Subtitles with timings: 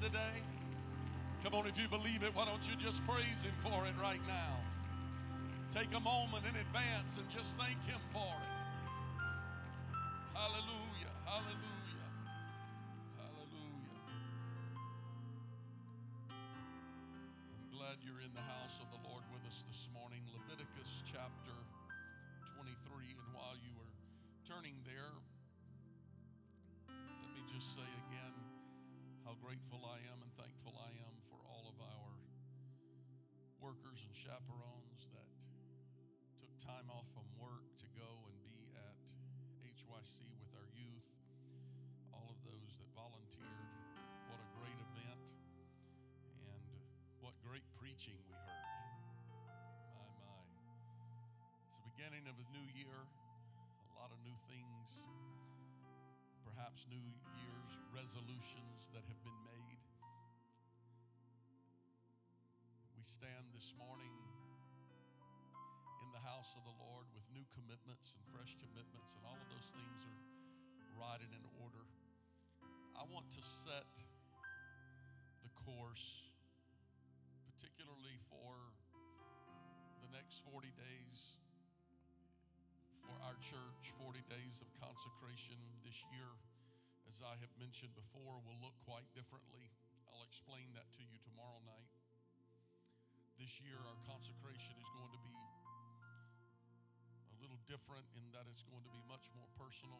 [0.00, 0.42] Today?
[1.42, 4.20] Come on, if you believe it, why don't you just praise him for it right
[4.26, 4.58] now?
[5.70, 8.52] Take a moment in advance and just thank him for it.
[10.34, 12.08] Hallelujah, hallelujah,
[13.18, 13.98] hallelujah.
[16.30, 20.22] I'm glad you're in the house of the Lord with us this morning.
[20.30, 21.56] Leviticus chapter
[22.54, 23.18] 23.
[23.18, 23.90] And while you were
[24.46, 25.10] turning there,
[26.86, 28.37] let me just say again
[29.48, 32.12] grateful I am and thankful I am for all of our
[33.64, 35.24] workers and chaperones that
[36.36, 37.08] took time off
[56.78, 59.82] perhaps New Year's resolutions that have been made.
[62.94, 64.14] We stand this morning
[66.06, 69.48] in the house of the Lord with new commitments and fresh commitments, and all of
[69.50, 70.22] those things are
[71.02, 71.82] right in order.
[72.94, 73.90] I want to set
[75.42, 76.30] the course,
[77.42, 78.54] particularly for
[80.06, 81.42] the next 40 days
[83.02, 86.30] for our church, 40 days of consecration this year,
[87.08, 89.72] as I have mentioned before, will look quite differently.
[90.12, 91.88] I'll explain that to you tomorrow night.
[93.40, 95.36] This year, our consecration is going to be
[97.32, 99.96] a little different in that it's going to be much more personal.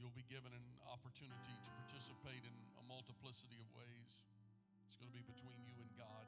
[0.00, 4.22] You'll be given an opportunity to participate in a multiplicity of ways.
[4.86, 6.26] It's going to be between you and God.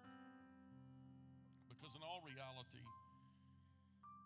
[1.73, 2.85] Because, in all reality,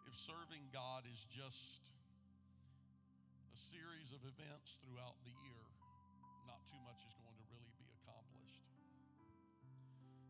[0.08, 1.94] if serving God is just
[3.54, 5.62] a series of events throughout the year,
[6.50, 8.66] not too much is going to really be accomplished.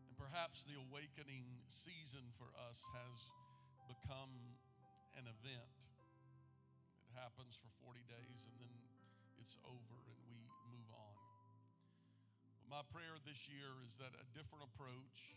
[0.05, 3.33] And perhaps the awakening season for us has
[3.89, 4.29] become
[5.17, 5.79] an event.
[7.09, 8.77] It happens for 40 days and then
[9.41, 11.17] it's over and we move on.
[12.61, 15.33] But My prayer this year is that a different approach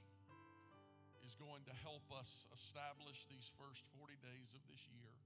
[1.25, 5.18] is going to help us establish these first 40 days of this year.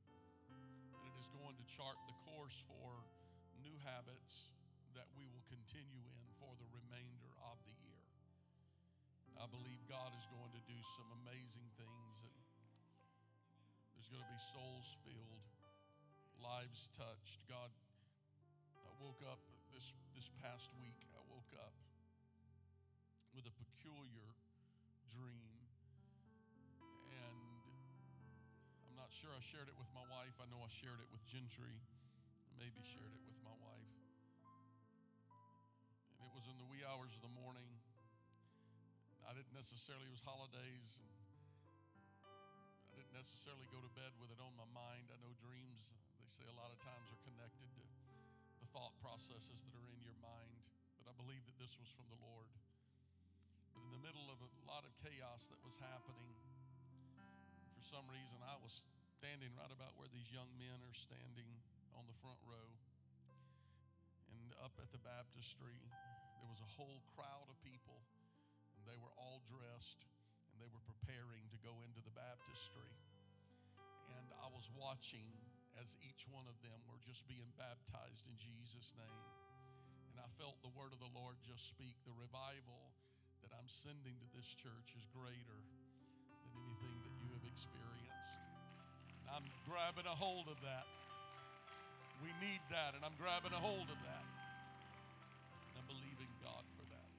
[1.43, 3.03] Going to chart the course for
[3.67, 4.55] new habits
[4.95, 7.99] that we will continue in for the remainder of the year.
[9.35, 12.39] I believe God is going to do some amazing things and
[13.91, 15.43] there's going to be souls filled,
[16.39, 17.43] lives touched.
[17.51, 17.75] God,
[18.87, 19.43] I woke up
[19.75, 21.11] this this past week.
[21.11, 21.75] I woke up
[23.35, 24.31] with a peculiar
[25.11, 25.52] dream
[29.13, 30.33] sure I shared it with my wife.
[30.41, 31.77] I know I shared it with Gentry,
[32.57, 33.93] maybe shared it with my wife.
[36.17, 37.69] And it was in the wee hours of the morning.
[39.29, 41.05] I didn't necessarily, it was holidays.
[42.89, 45.13] I didn't necessarily go to bed with it on my mind.
[45.13, 47.85] I know dreams, they say a lot of times are connected to
[48.65, 50.65] the thought processes that are in your mind.
[50.97, 52.49] But I believe that this was from the Lord.
[53.77, 56.33] But in the middle of a lot of chaos that was happening,
[57.77, 58.89] for some reason, I was
[59.23, 61.47] standing right about where these young men are standing
[61.95, 62.71] on the front row.
[64.35, 65.79] And up at the baptistry,
[66.43, 68.03] there was a whole crowd of people,
[68.75, 70.03] and they were all dressed,
[70.51, 72.91] and they were preparing to go into the baptistry.
[74.19, 75.31] And I was watching
[75.79, 79.27] as each one of them were just being baptized in Jesus' name.
[80.11, 81.95] And I felt the word of the Lord just speak.
[82.03, 82.91] The revival
[83.47, 85.63] that I'm sending to this church is greater
[86.43, 88.52] than anything that you have experienced.
[89.33, 90.85] I'm grabbing a hold of that.
[92.21, 94.27] We need that, and I'm grabbing a hold of that.
[95.73, 97.11] And I'm believing God for that.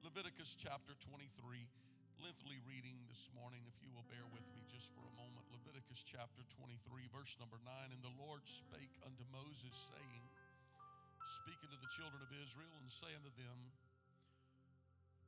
[0.00, 1.28] Leviticus chapter 23,
[2.24, 5.44] lengthy reading this morning, if you will bear with me just for a moment.
[5.52, 6.72] Leviticus chapter 23,
[7.12, 7.92] verse number 9.
[7.92, 10.24] And the Lord spake unto Moses, saying,
[11.44, 13.58] Speaking to the children of Israel, and say unto them,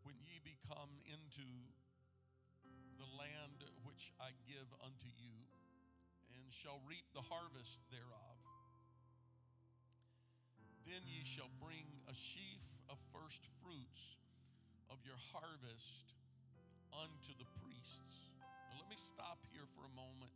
[0.09, 1.45] When ye be come into
[2.97, 3.61] the land
[3.95, 5.39] which I give unto you,
[6.35, 8.39] and shall reap the harvest thereof.
[10.83, 12.59] Then ye shall bring a sheaf
[12.91, 14.19] of first fruits
[14.91, 16.11] of your harvest
[16.91, 18.35] unto the priests.
[18.67, 20.35] Now, let me stop here for a moment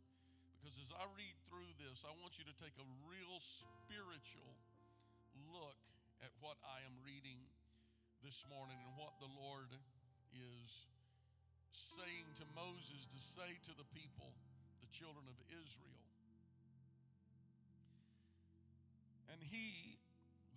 [0.55, 4.55] because as I read through this, I want you to take a real spiritual
[5.51, 5.83] look
[6.23, 7.43] at what I am reading
[8.23, 9.67] this morning and what the Lord
[10.31, 10.87] is
[11.71, 14.33] saying to Moses to say to the people,
[14.81, 16.01] the children of Israel.
[19.29, 19.97] And he,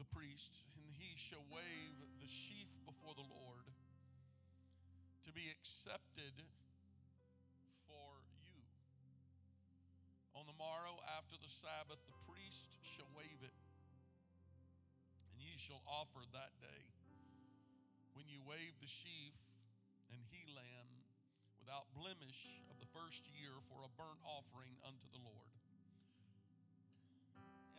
[0.00, 3.68] the priest, and he shall wave the sheaf before the Lord
[5.24, 6.34] to be accepted
[7.86, 8.10] for
[8.42, 8.60] you.
[10.34, 13.56] On the morrow after the Sabbath, the priest shall wave it,
[15.32, 16.82] and ye shall offer that day.
[18.16, 19.36] When you wave the sheaf
[20.12, 20.91] and he lamb
[21.62, 25.54] without blemish of the first year for a burnt offering unto the Lord.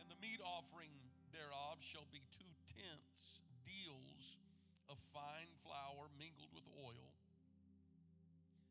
[0.00, 0.88] And the meat offering
[1.36, 4.40] thereof shall be two tenths deals
[4.88, 7.12] of fine flour mingled with oil,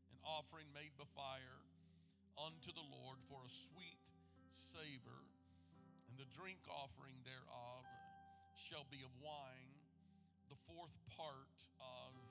[0.10, 1.62] an offering made by fire
[2.42, 4.09] unto the Lord for a sweet
[4.50, 5.21] savor,
[6.09, 7.86] and the drink offering thereof
[8.57, 9.77] shall be of wine,
[10.50, 12.23] the fourth part of.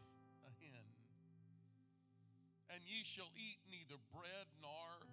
[2.82, 5.06] And ye shall eat neither bread nor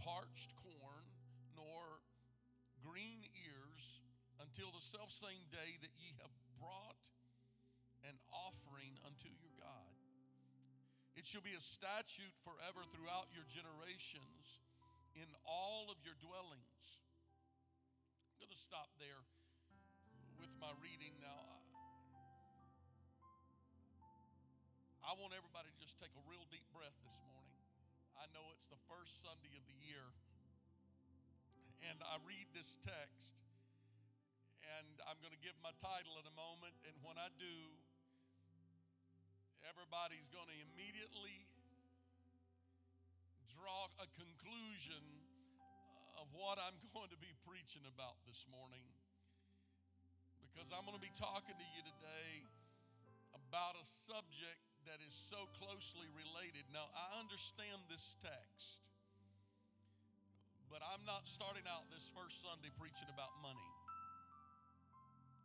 [0.00, 1.04] parched corn
[1.52, 2.00] nor
[2.80, 4.00] green ears
[4.40, 7.04] until the selfsame day that ye have brought
[8.08, 9.92] an offering unto your God.
[11.20, 14.64] It shall be a statute forever throughout your generations
[15.20, 16.80] in all of your dwellings.
[18.32, 19.20] I'm going to stop there
[20.40, 21.65] with my reading now.
[25.06, 27.54] I want everybody to just take a real deep breath this morning.
[28.18, 30.02] I know it's the first Sunday of the year,
[31.86, 33.38] and I read this text,
[34.66, 36.74] and I'm going to give my title in a moment.
[36.90, 37.54] And when I do,
[39.70, 41.38] everybody's going to immediately
[43.46, 45.06] draw a conclusion
[46.18, 48.82] of what I'm going to be preaching about this morning.
[50.50, 52.42] Because I'm going to be talking to you today
[53.38, 56.62] about a subject that is so closely related.
[56.70, 58.78] Now, I understand this text,
[60.70, 63.70] but I'm not starting out this first Sunday preaching about money.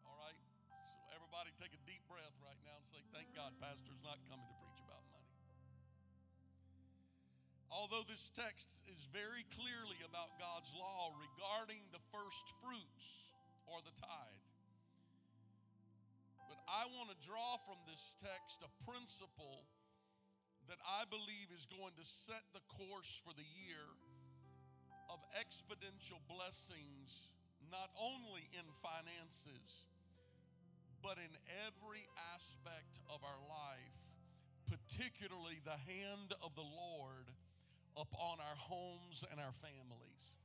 [0.05, 0.37] All right?
[0.93, 4.45] So, everybody take a deep breath right now and say, Thank God, Pastor's not coming
[4.45, 5.33] to preach about money.
[7.73, 13.25] Although this text is very clearly about God's law regarding the first fruits
[13.65, 14.50] or the tithe.
[16.71, 19.67] I want to draw from this text a principle
[20.71, 23.91] that I believe is going to set the course for the year
[25.11, 27.27] of exponential blessings,
[27.67, 29.83] not only in finances,
[31.03, 31.33] but in
[31.67, 33.99] every aspect of our life,
[34.71, 37.27] particularly the hand of the Lord
[37.99, 40.39] upon our homes and our families.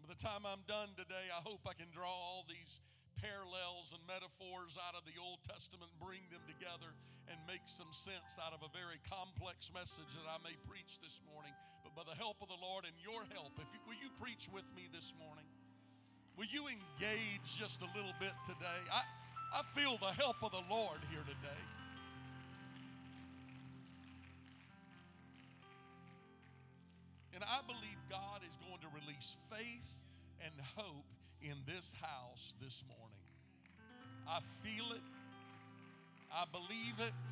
[0.00, 2.80] And by the time I'm done today, I hope I can draw all these
[3.20, 6.90] parallels and metaphors out of the Old Testament, bring them together,
[7.28, 11.20] and make some sense out of a very complex message that I may preach this
[11.28, 11.52] morning.
[11.84, 14.48] But by the help of the Lord and your help, if you, will you preach
[14.50, 15.46] with me this morning?
[16.34, 18.80] Will you engage just a little bit today?
[18.88, 19.04] I,
[19.54, 21.62] I feel the help of the Lord here today.
[27.36, 30.00] And I believe God is going to release faith
[30.42, 33.24] and hope in this house this morning.
[34.28, 35.02] I feel it.
[36.32, 37.26] I believe it.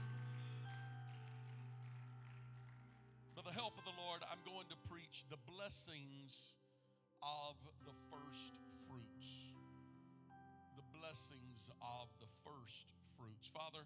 [3.36, 6.56] By the help of the Lord, I'm going to preach the blessings
[7.22, 7.54] of
[7.86, 9.54] the first fruits.
[10.74, 13.46] The blessings of the first fruits.
[13.46, 13.84] Father,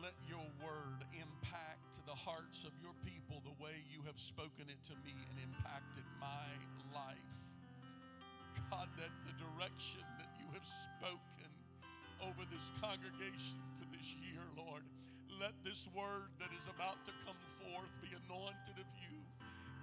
[0.00, 4.80] let your word impact the hearts of your people the way you have spoken it
[4.88, 6.48] to me and impacted my
[6.94, 7.53] life.
[8.70, 11.50] God, that the direction that you have spoken
[12.22, 14.82] over this congregation for this year, Lord.
[15.40, 19.18] Let this word that is about to come forth be anointed of you,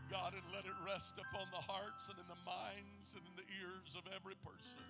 [0.07, 3.47] God, and let it rest upon the hearts and in the minds and in the
[3.59, 4.83] ears of every person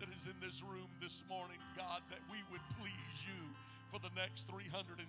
[0.00, 3.42] that is in this room this morning, God, that we would please you
[3.92, 5.08] for the next 365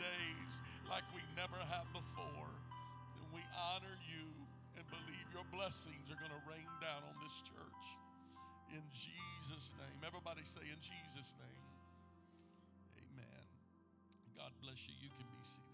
[0.00, 0.52] days
[0.88, 2.52] like we never have before.
[3.20, 4.31] And we honor you
[5.32, 7.84] your blessings are going to rain down on this church.
[8.68, 9.98] In Jesus' name.
[10.04, 11.64] Everybody say, in Jesus' name.
[13.00, 13.44] Amen.
[14.36, 14.94] God bless you.
[15.00, 15.72] You can be seated.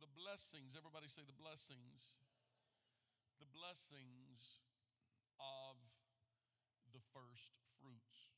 [0.00, 2.16] The blessings, everybody say the blessings.
[3.40, 4.60] The blessings
[5.40, 5.76] of
[6.92, 8.32] the first fruits.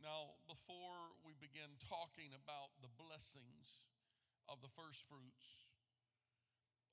[0.00, 3.82] Now, before begin talking about the blessings
[4.46, 5.66] of the first fruits,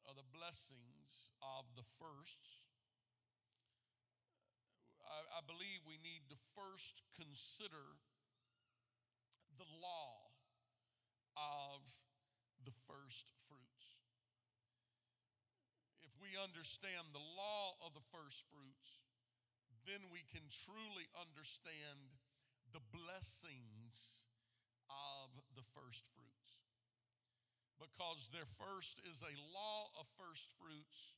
[0.10, 2.66] of the blessings of the firsts,
[5.06, 8.02] I, I believe we need to first consider
[9.62, 10.34] the law
[11.38, 11.86] of
[12.66, 13.86] the first fruits.
[16.02, 19.06] If we understand the law of the first fruits,
[19.86, 22.18] then we can truly understand
[22.74, 24.26] the blessings
[24.90, 26.50] of the first fruits.
[27.80, 31.16] Because there first is a law of first fruits,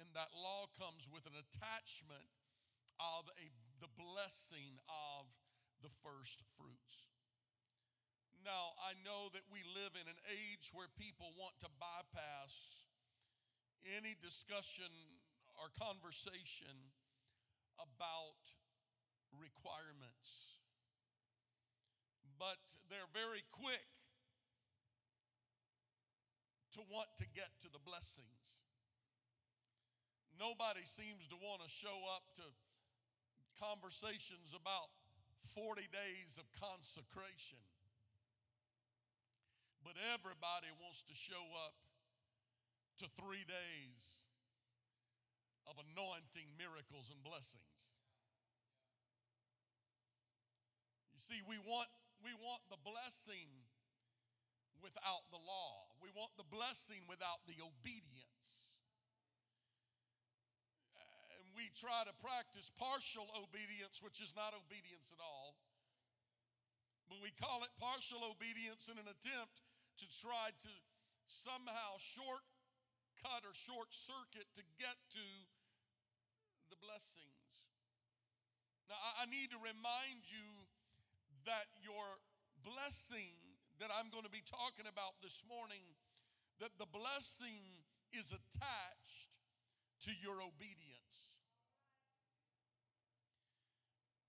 [0.00, 2.26] and that law comes with an attachment
[2.98, 3.46] of a,
[3.78, 5.30] the blessing of
[5.82, 7.06] the first fruits.
[8.42, 12.82] Now, I know that we live in an age where people want to bypass
[13.98, 14.90] any discussion
[15.58, 16.74] or conversation
[17.78, 18.42] about
[19.34, 20.47] requirements.
[22.38, 23.82] But they're very quick
[26.78, 28.62] to want to get to the blessings.
[30.38, 32.46] Nobody seems to want to show up to
[33.58, 34.86] conversations about
[35.58, 37.58] 40 days of consecration.
[39.82, 41.74] But everybody wants to show up
[43.02, 44.02] to three days
[45.66, 47.66] of anointing, miracles, and blessings.
[51.14, 51.90] You see, we want,
[52.22, 53.48] we want the blessing
[54.82, 58.74] without the law, we want the blessing without the obedience.
[61.34, 65.58] And we try to practice partial obedience, which is not obedience at all.
[67.10, 69.64] But we call it partial obedience in an attempt
[69.98, 70.72] to try to
[71.26, 75.26] somehow shortcut or short circuit to get to
[76.70, 77.64] the blessings.
[78.88, 80.67] Now, I need to remind you
[81.46, 82.18] that your
[82.64, 83.36] blessing
[83.78, 85.82] that I'm going to be talking about this morning,
[86.58, 89.30] that the blessing is attached
[90.06, 91.34] to your obedience.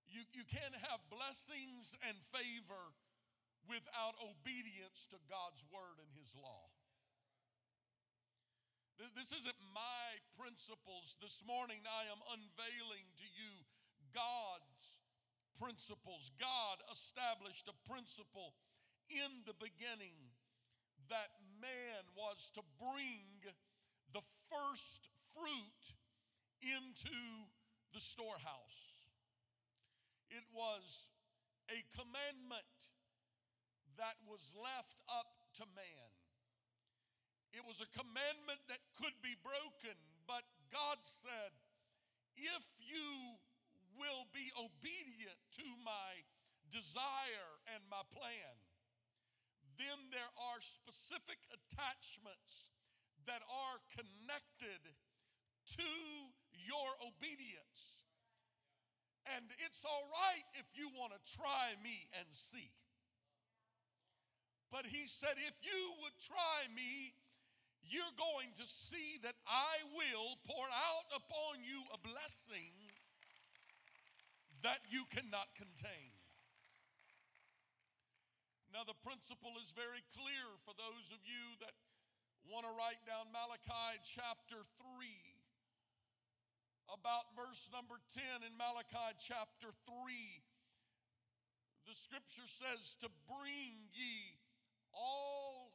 [0.10, 2.94] You, you can't have blessings and favor
[3.70, 6.70] without obedience to God's word and his law.
[9.16, 11.16] This isn't my principles.
[11.24, 13.54] This morning, I am unveiling to you
[14.12, 14.99] God's
[15.60, 16.32] principles.
[16.40, 18.56] God established a principle
[19.12, 20.16] in the beginning
[21.12, 23.44] that man was to bring
[24.14, 25.84] the first fruit
[26.64, 27.20] into
[27.94, 29.04] the storehouse.
[30.30, 31.10] It was
[31.70, 32.78] a commandment
[33.98, 36.10] that was left up to man.
[37.52, 39.98] It was a commandment that could be broken,
[40.30, 41.52] but God said,
[42.38, 43.42] if you
[44.00, 46.12] will be obedient to my
[46.72, 48.56] desire and my plan,
[49.76, 52.72] then there are specific attachments
[53.28, 54.82] that are connected
[55.76, 55.92] to
[56.56, 58.00] your obedience.
[59.36, 62.72] And it's all right if you want to try me and see.
[64.72, 67.14] But he said, if you would try me
[67.90, 72.76] you're going to see that I will pour out upon you a blessing
[74.64, 76.12] that you cannot contain.
[78.70, 81.74] Now, the principle is very clear for those of you that
[82.46, 85.06] want to write down Malachi chapter 3.
[86.90, 89.94] About verse number 10 in Malachi chapter 3,
[91.86, 94.38] the scripture says, To bring ye
[94.94, 95.74] all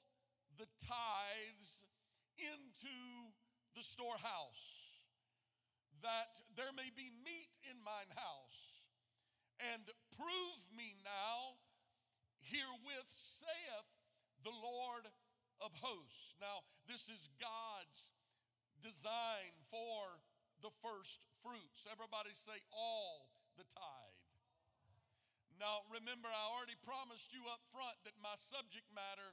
[0.59, 1.79] the tithes
[2.39, 2.99] into
[3.79, 4.67] the storehouse,
[6.03, 8.74] that there may be meat in mine house.
[9.73, 9.85] And
[10.21, 11.57] prove me now,
[12.45, 13.89] herewith saith
[14.45, 15.09] the Lord
[15.65, 16.37] of hosts.
[16.37, 18.13] Now, this is God's
[18.85, 20.21] design for
[20.61, 21.89] the first fruits.
[21.89, 24.21] Everybody say all the tithe.
[25.57, 29.33] Now, remember, I already promised you up front that my subject matter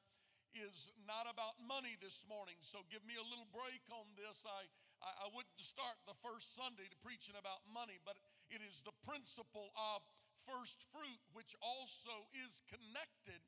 [0.56, 2.60] is not about money this morning.
[2.60, 4.44] So give me a little break on this.
[4.44, 4.68] I,
[5.00, 8.20] I, I wouldn't start the first Sunday to preaching about money, but
[8.52, 10.04] it is the principle of
[10.48, 13.42] first fruit, which also is connected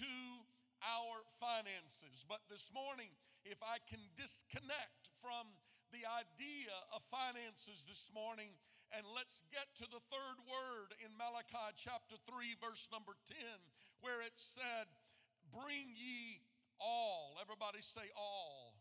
[0.00, 0.14] to
[0.84, 2.24] our finances.
[2.28, 3.10] But this morning,
[3.44, 5.48] if I can disconnect from
[5.90, 8.52] the idea of finances this morning,
[8.92, 13.36] and let's get to the third word in Malachi chapter 3, verse number 10,
[14.00, 14.88] where it said,
[15.52, 16.40] Bring ye
[16.80, 17.36] all.
[17.40, 18.76] Everybody say all.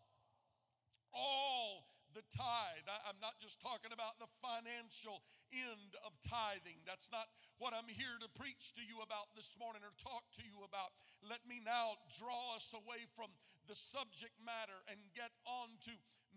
[1.15, 2.85] All the tithe.
[2.87, 6.79] I, am not just talking about the financial end of tithing.
[6.87, 10.45] That's not what I'm here to preach to you about this morning or talk to
[10.45, 10.95] you about.
[11.23, 13.31] Let me now draw us away from
[13.67, 15.93] the subject matter and get on to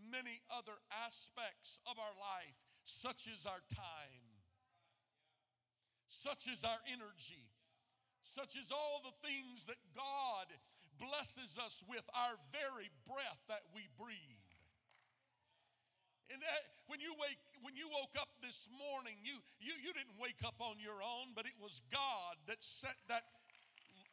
[0.09, 0.75] many other
[1.05, 4.27] aspects of our life, such as our time,
[6.09, 7.47] such as our energy,
[8.23, 10.49] such as all the things that God
[11.01, 14.40] blesses us with, our very breath that we breathe.
[16.31, 20.15] And that, when you wake, when you woke up this morning, you, you you didn't
[20.15, 23.27] wake up on your own, but it was God that set that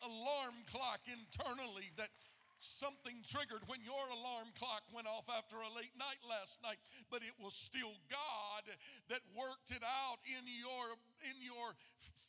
[0.02, 2.10] alarm clock internally that
[2.60, 6.82] something triggered when your alarm clock went off after a late night last night.
[7.14, 8.66] But it was still god
[9.10, 11.74] that worked it out in your in your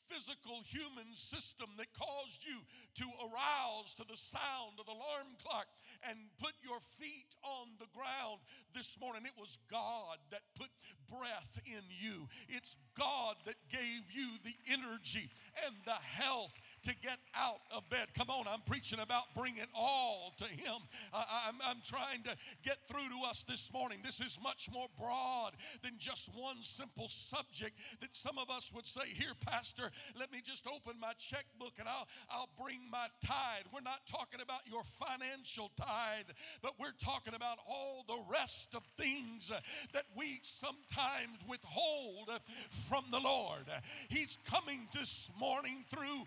[0.09, 2.57] physical human system that caused you
[2.95, 5.69] to arouse to the sound of the alarm clock
[6.09, 8.41] and put your feet on the ground
[8.75, 9.23] this morning.
[9.27, 10.69] It was God that put
[11.11, 12.27] breath in you.
[12.49, 15.31] It's God that gave you the energy
[15.65, 18.09] and the health to get out of bed.
[18.17, 20.81] Come on, I'm preaching about bringing all to Him.
[21.13, 23.99] I, am I'm trying to get through to us this morning.
[24.03, 25.53] This is much more broad
[25.83, 30.39] than just one simple subject that some of us would say, Here, Pastor, let me
[30.41, 33.67] just open my checkbook and I'll, I'll bring my tithe.
[33.75, 36.31] We're not talking about your financial tithe,
[36.63, 39.51] but we're talking about all the rest of things
[39.93, 42.31] that we sometimes withhold
[42.71, 43.67] from the Lord.
[44.11, 46.23] He's coming this morning through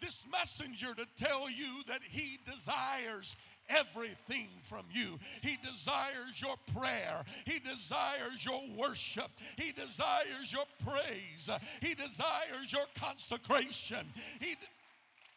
[0.00, 3.36] this messenger to tell you that he desires
[3.68, 5.18] everything from you.
[5.42, 7.24] He desires your prayer.
[7.44, 9.30] He desires your worship.
[9.56, 11.50] He desires your praise.
[11.80, 14.06] He desires your consecration.
[14.40, 14.54] He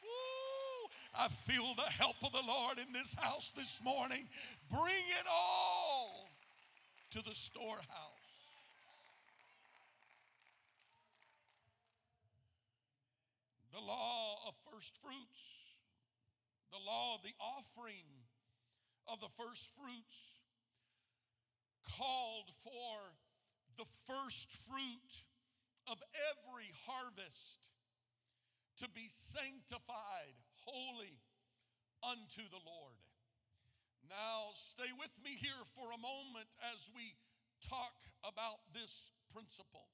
[0.03, 4.27] Woo, I feel the help of the Lord in this house this morning.
[4.71, 4.83] Bring
[5.19, 6.29] it all
[7.11, 7.85] to the storehouse.
[13.73, 15.48] The law of first fruits
[16.71, 18.07] the law of the offering
[19.07, 20.39] of the first fruits
[21.97, 23.17] called for
[23.77, 25.13] the first fruit
[25.89, 25.97] of
[26.29, 27.73] every harvest
[28.77, 31.17] to be sanctified holy
[32.05, 33.01] unto the Lord.
[34.07, 37.17] Now, stay with me here for a moment as we
[37.65, 39.89] talk about this principle.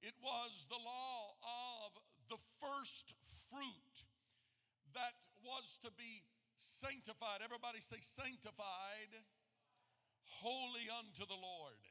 [0.00, 1.90] It was the law of
[2.30, 3.12] the first
[3.50, 3.96] fruit
[4.94, 6.24] that was to be
[6.56, 7.42] sanctified.
[7.44, 9.12] Everybody say, sanctified,
[10.42, 11.82] holy unto the Lord.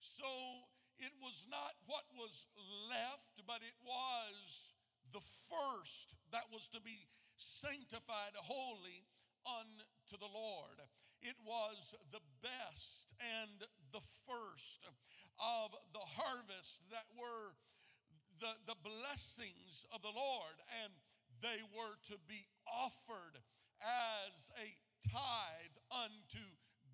[0.00, 0.28] So
[0.98, 2.46] it was not what was
[2.88, 4.72] left, but it was
[5.12, 9.04] the first that was to be sanctified holy
[9.44, 10.80] unto the Lord.
[11.22, 14.84] It was the best and the first
[15.40, 17.52] of the harvest that were
[18.40, 20.56] the, the blessings of the Lord.
[20.84, 20.92] And
[21.42, 23.36] they were to be offered
[23.80, 24.68] as a
[25.08, 26.44] tithe unto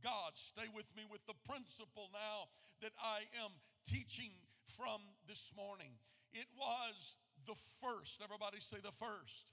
[0.03, 0.35] God.
[0.35, 2.51] Stay with me with the principle now
[2.83, 3.53] that I am
[3.87, 4.31] teaching
[4.67, 5.95] from this morning.
[6.33, 8.21] It was the first.
[8.23, 9.47] Everybody say the first.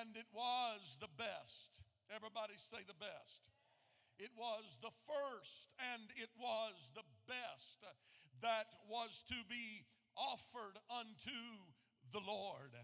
[0.00, 1.82] And it was the best.
[2.14, 3.50] Everybody say the best.
[4.18, 7.86] It was the first and it was the best
[8.42, 11.38] that was to be offered unto
[12.10, 12.74] the Lord.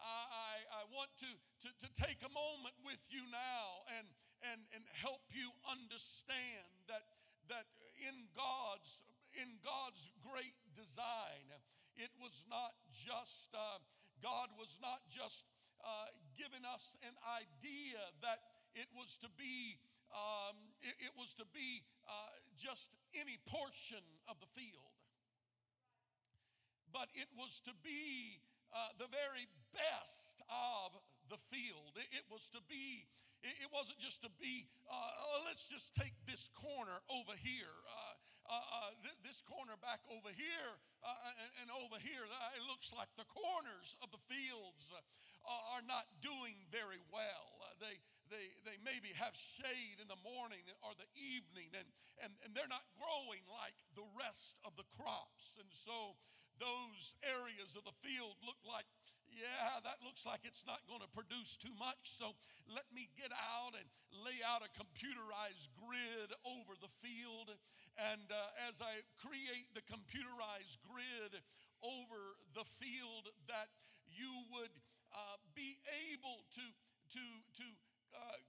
[0.00, 1.30] I, I want to,
[1.64, 3.66] to, to take a moment with you now
[3.98, 4.06] and,
[4.52, 7.04] and, and help you understand that,
[7.48, 7.66] that
[8.04, 9.02] in God's
[9.36, 11.44] in God's great design,
[12.00, 13.80] it was not just uh,
[14.24, 15.44] God was not just
[15.84, 16.08] uh,
[16.40, 18.40] giving us an idea that
[18.72, 19.76] it was to be
[20.12, 24.94] um, it, it, was to be uh, just any portion of the field,
[26.94, 28.40] but it was to be
[28.76, 30.92] uh, the very best of
[31.32, 31.96] the field.
[31.96, 33.08] It, it, was to be
[33.40, 37.72] it, it wasn't just to be, uh, oh, let's just take this corner over here,
[37.88, 40.70] uh, uh, uh th- this corner back over here,
[41.02, 42.24] and, and, over here.
[42.54, 44.92] It looks like the corners of the fields
[45.46, 47.62] are not doing very well.
[47.78, 51.86] they, they, they maybe have shade in the morning or the evening, and,
[52.22, 55.54] and, and they're not growing like the rest of the crops.
[55.62, 56.18] And so
[56.58, 58.86] those areas of the field look like
[59.36, 62.16] yeah, that looks like it's not going to produce too much.
[62.16, 62.32] So
[62.72, 63.84] let me get out and
[64.24, 67.52] lay out a computerized grid over the field.
[68.00, 71.36] And uh, as I create the computerized grid
[71.84, 72.20] over
[72.56, 73.68] the field, that
[74.08, 74.72] you would
[75.12, 75.76] uh, be
[76.08, 76.64] able to
[77.12, 77.24] to
[77.60, 77.66] to
[78.16, 78.40] uh,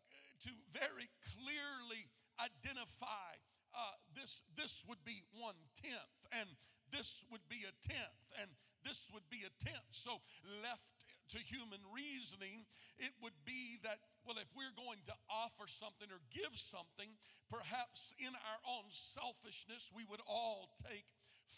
[0.47, 2.07] to very clearly
[2.39, 3.35] identify
[3.75, 6.47] uh, this this would be one tenth and
[6.91, 8.49] this would be a tenth and
[8.85, 9.91] this would be a tenth.
[9.91, 10.21] So,
[10.63, 10.97] left
[11.35, 12.63] to human reasoning,
[12.95, 17.11] it would be that, well, if we're going to offer something or give something,
[17.51, 21.03] perhaps in our own selfishness, we would all take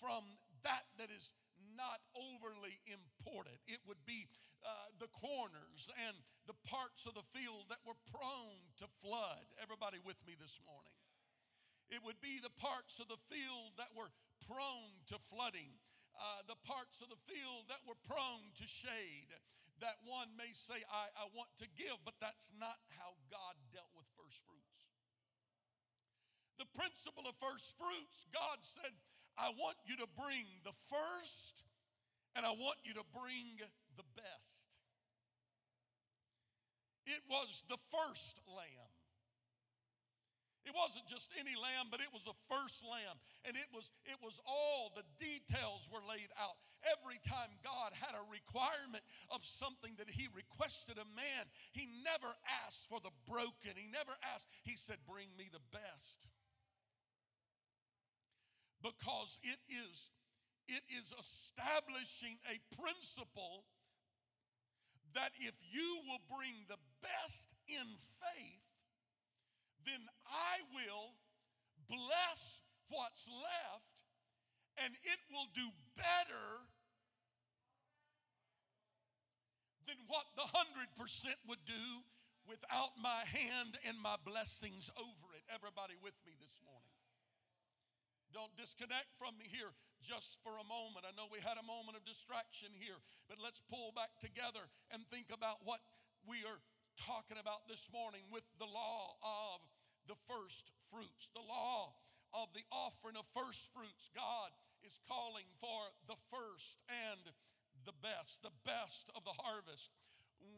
[0.01, 0.25] from
[0.65, 1.33] that that is
[1.77, 3.61] not overly important.
[3.69, 4.25] It would be
[4.65, 6.17] uh, the corners and
[6.49, 9.45] the parts of the field that were prone to flood.
[9.61, 10.97] Everybody with me this morning?
[11.89, 14.09] It would be the parts of the field that were
[14.49, 15.69] prone to flooding
[16.17, 19.29] uh, the parts of the field that were prone to shade.
[19.79, 23.93] That one may say, I, I want to give, but that's not how God dealt
[23.95, 24.91] with first fruits.
[26.59, 28.91] The principle of first fruits, God said,
[29.39, 31.63] I want you to bring the first
[32.35, 33.63] and I want you to bring
[33.95, 34.67] the best.
[37.07, 38.88] It was the first lamb.
[40.69, 43.17] It wasn't just any lamb, but it was the first lamb.
[43.41, 46.61] And it was, it was all the details were laid out.
[46.85, 49.01] Every time God had a requirement
[49.33, 52.29] of something that he requested of man, he never
[52.61, 53.73] asked for the broken.
[53.73, 56.29] He never asked, he said, Bring me the best.
[58.85, 60.13] Because it is,
[60.69, 63.65] it is establishing a principle
[65.17, 67.89] that if you will bring the best in
[68.21, 68.68] faith,
[69.85, 71.15] then I will
[71.89, 73.99] bless what's left
[74.83, 76.47] and it will do better
[79.87, 81.85] than what the 100% would do
[82.47, 85.43] without my hand and my blessings over it.
[85.53, 86.93] Everybody with me this morning.
[88.33, 91.03] Don't disconnect from me here just for a moment.
[91.03, 94.61] I know we had a moment of distraction here, but let's pull back together
[94.93, 95.81] and think about what
[96.23, 96.61] we are
[97.05, 99.63] talking about this morning with the law of
[100.07, 101.95] the first fruits, the law
[102.33, 104.09] of the offering of first fruits.
[104.11, 104.51] God
[104.83, 107.23] is calling for the first and
[107.85, 109.91] the best, the best of the harvest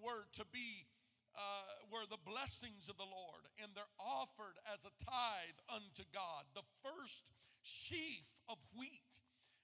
[0.02, 0.86] were to be
[1.32, 6.44] uh, were the blessings of the Lord, and they're offered as a tithe unto God.
[6.52, 7.32] The first
[7.64, 9.16] sheaf of wheat.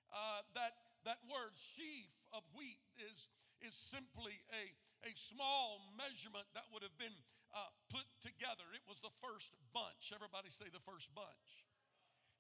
[0.07, 0.71] Uh, that
[1.03, 2.79] that word sheaf of wheat
[3.11, 3.27] is
[3.59, 4.71] is simply a
[5.05, 7.13] a small measurement that would have been
[7.53, 8.65] uh, put together.
[8.73, 10.13] It was the first bunch.
[10.13, 11.65] Everybody say the first bunch.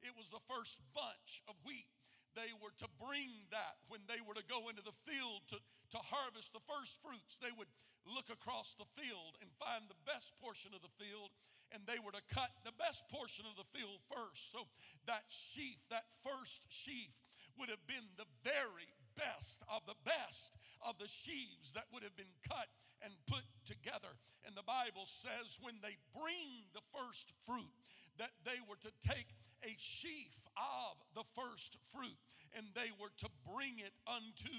[0.01, 1.89] It was the first bunch of wheat.
[2.37, 5.99] They were to bring that when they were to go into the field to, to
[6.01, 7.41] harvest the first fruits.
[7.41, 7.69] They would
[8.05, 11.33] look across the field and find the best portion of the field,
[11.73, 14.53] and they were to cut the best portion of the field first.
[14.53, 14.69] So
[15.09, 17.17] that sheaf, that first sheaf,
[17.57, 18.85] would have been the very
[19.17, 20.53] best of the best
[20.85, 22.69] of the sheaves that would have been cut
[23.01, 24.13] and put together.
[24.45, 27.73] And the Bible says when they bring the first fruit,
[28.17, 29.29] that they were to take
[29.65, 32.17] a sheaf of the first fruit
[32.57, 34.53] and they were to bring it unto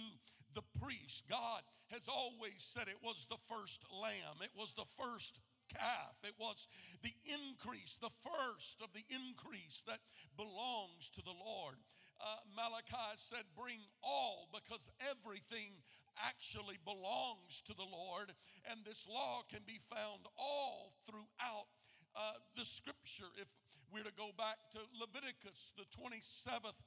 [0.55, 1.25] the priest.
[1.29, 6.16] God has always said it was the first lamb, it was the first calf.
[6.25, 6.66] It was
[7.03, 10.01] the increase, the first of the increase that
[10.37, 11.77] belongs to the Lord.
[12.18, 15.78] Uh, Malachi said, Bring all, because everything
[16.26, 18.35] actually belongs to the Lord.
[18.70, 21.70] And this law can be found all throughout
[22.16, 23.31] uh, the scripture.
[23.38, 23.46] If
[23.92, 26.78] we're to go back to Leviticus, the 27th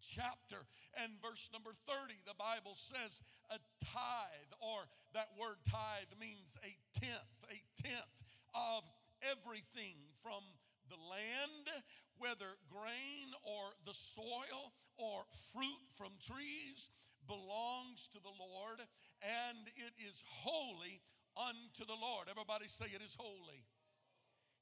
[0.00, 0.60] chapter
[1.02, 3.18] and verse number 30 the bible says
[3.50, 8.12] a tithe or that word tithe means a tenth a tenth
[8.54, 8.84] of
[9.24, 10.44] everything from
[10.88, 11.84] the land
[12.18, 16.88] whether grain or the soil or fruit from trees
[17.26, 18.80] belongs to the Lord
[19.22, 21.02] and it is holy
[21.36, 22.28] unto the Lord.
[22.30, 23.66] Everybody say it is holy.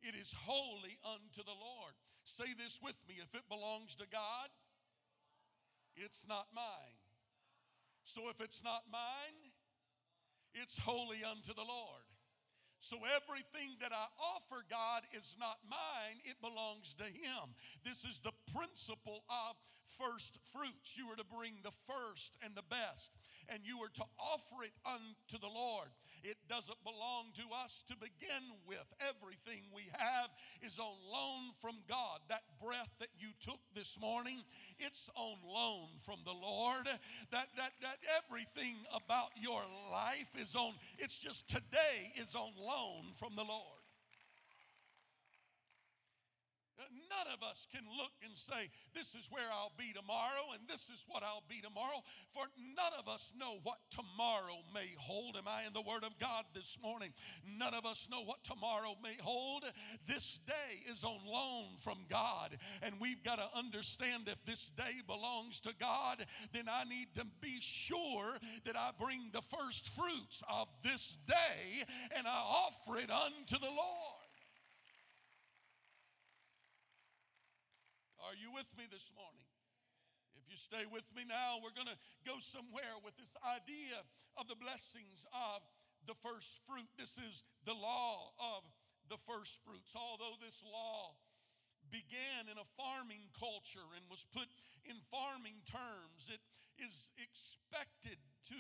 [0.02, 1.94] It is holy unto the Lord.
[2.24, 4.48] Say this with me if it belongs to God,
[5.96, 7.00] it's not mine.
[8.04, 9.52] So if it's not mine,
[10.54, 12.04] it's holy unto the Lord.
[12.84, 17.56] So everything that I offer God is not mine, it belongs to Him.
[17.82, 19.56] This is the principle of
[19.96, 20.92] first fruits.
[20.96, 23.12] You are to bring the first and the best,
[23.48, 25.88] and you are to offer it unto the Lord.
[26.22, 28.84] It doesn't belong to us to begin with.
[29.00, 30.28] Everything we have
[30.62, 32.20] is on loan from God.
[32.28, 34.40] That breath that you took this morning,
[34.78, 36.86] it's on loan from the Lord.
[37.30, 39.60] That that that everything about your
[39.92, 42.73] life is on, it's just today is on loan
[43.16, 43.73] from the Lord.
[46.90, 50.88] None of us can look and say, This is where I'll be tomorrow, and this
[50.92, 55.36] is what I'll be tomorrow, for none of us know what tomorrow may hold.
[55.36, 57.12] Am I in the Word of God this morning?
[57.58, 59.64] None of us know what tomorrow may hold.
[60.06, 65.00] This day is on loan from God, and we've got to understand if this day
[65.06, 70.42] belongs to God, then I need to be sure that I bring the first fruits
[70.48, 71.84] of this day
[72.16, 74.13] and I offer it unto the Lord.
[78.24, 79.44] Are you with me this morning?
[80.32, 84.00] If you stay with me now, we're going to go somewhere with this idea
[84.40, 85.60] of the blessings of
[86.08, 86.88] the first fruit.
[86.96, 88.64] This is the law of
[89.12, 89.92] the first fruits.
[89.92, 91.12] Although this law
[91.92, 94.48] began in a farming culture and was put
[94.88, 96.40] in farming terms, it
[96.80, 98.16] is expected
[98.48, 98.58] to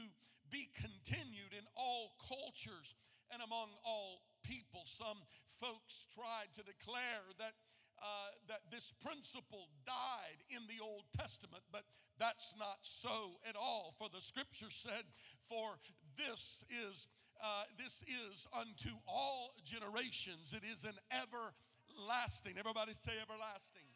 [0.52, 2.92] be continued in all cultures
[3.32, 4.84] and among all people.
[4.84, 5.24] Some
[5.56, 7.56] folks tried to declare that
[8.04, 11.84] uh, that this principle died in the Old Testament, but
[12.18, 13.94] that's not so at all.
[13.98, 15.08] For the scripture said,
[15.48, 15.80] For
[16.16, 17.08] this is
[17.42, 20.54] uh, this is unto all generations.
[20.54, 22.54] It is an everlasting.
[22.58, 23.88] Everybody say everlasting.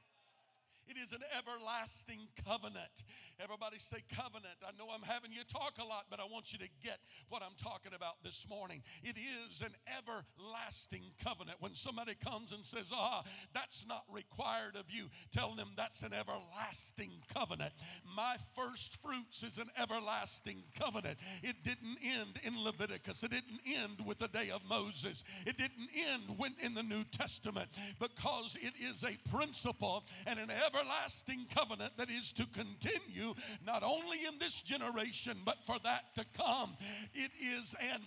[0.89, 3.05] It is an everlasting covenant.
[3.43, 4.57] Everybody say covenant.
[4.67, 6.99] I know I'm having you talk a lot, but I want you to get
[7.29, 8.83] what I'm talking about this morning.
[9.03, 11.59] It is an everlasting covenant.
[11.61, 13.23] When somebody comes and says, ah,
[13.53, 17.73] that's not required of you, tell them that's an everlasting covenant.
[18.17, 21.19] My first fruits is an everlasting covenant.
[21.43, 25.89] It didn't end in Leviticus, it didn't end with the day of Moses, it didn't
[25.95, 27.69] end when, in the New Testament
[28.01, 33.35] because it is a principle and an ever everlasting covenant that is to continue
[33.67, 36.75] not only in this generation, but for that to come.
[37.15, 38.01] It is an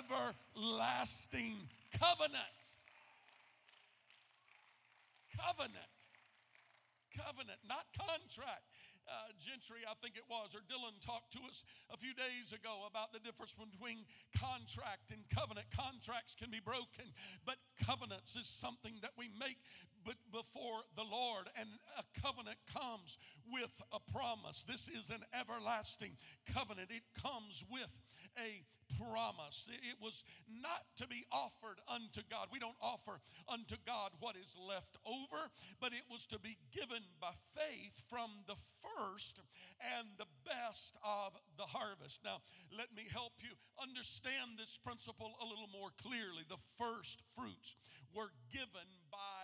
[0.00, 1.56] everlasting
[1.98, 2.42] covenant.
[5.38, 5.74] Covenant.
[7.16, 8.62] Covenant, not contract
[9.08, 12.84] uh, Gentry, I think it was, or Dylan talked to us a few days ago
[12.84, 14.04] about the difference between
[14.36, 15.66] contract and covenant.
[15.72, 17.08] Contracts can be broken,
[17.48, 19.56] but covenants is something that we make
[20.32, 23.18] before the Lord, and a covenant comes
[23.52, 24.64] with a promise.
[24.68, 26.16] This is an everlasting
[26.52, 26.90] covenant.
[26.90, 27.90] It comes with
[28.38, 28.64] a
[28.96, 29.68] promise.
[29.68, 32.48] It was not to be offered unto God.
[32.52, 37.02] We don't offer unto God what is left over, but it was to be given
[37.20, 39.40] by faith from the first
[39.98, 42.24] and the best of the harvest.
[42.24, 42.40] Now,
[42.76, 46.44] let me help you understand this principle a little more clearly.
[46.48, 47.76] The first fruits
[48.14, 49.37] were given by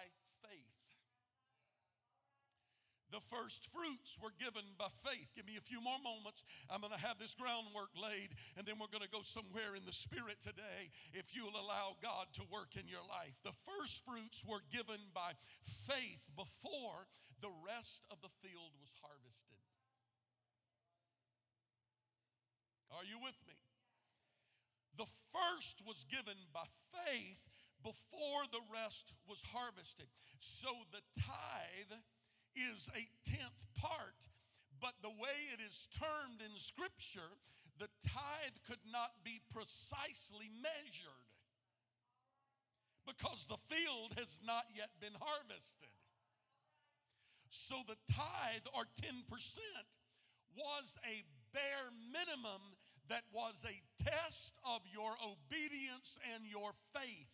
[3.14, 5.30] the first fruits were given by faith.
[5.38, 6.42] Give me a few more moments.
[6.66, 9.86] I'm going to have this groundwork laid, and then we're going to go somewhere in
[9.86, 13.38] the Spirit today if you'll allow God to work in your life.
[13.46, 17.06] The first fruits were given by faith before
[17.38, 19.62] the rest of the field was harvested.
[22.90, 23.54] Are you with me?
[24.98, 27.46] The first was given by faith
[27.86, 30.10] before the rest was harvested.
[30.40, 32.00] So the tithe
[32.54, 34.28] is a tenth part,
[34.80, 37.38] but the way it is termed in Scripture,
[37.78, 41.30] the tithe could not be precisely measured
[43.06, 45.92] because the field has not yet been harvested.
[47.50, 49.22] So the tithe, or 10%,
[50.56, 52.62] was a bare minimum
[53.08, 57.33] that was a test of your obedience and your faith.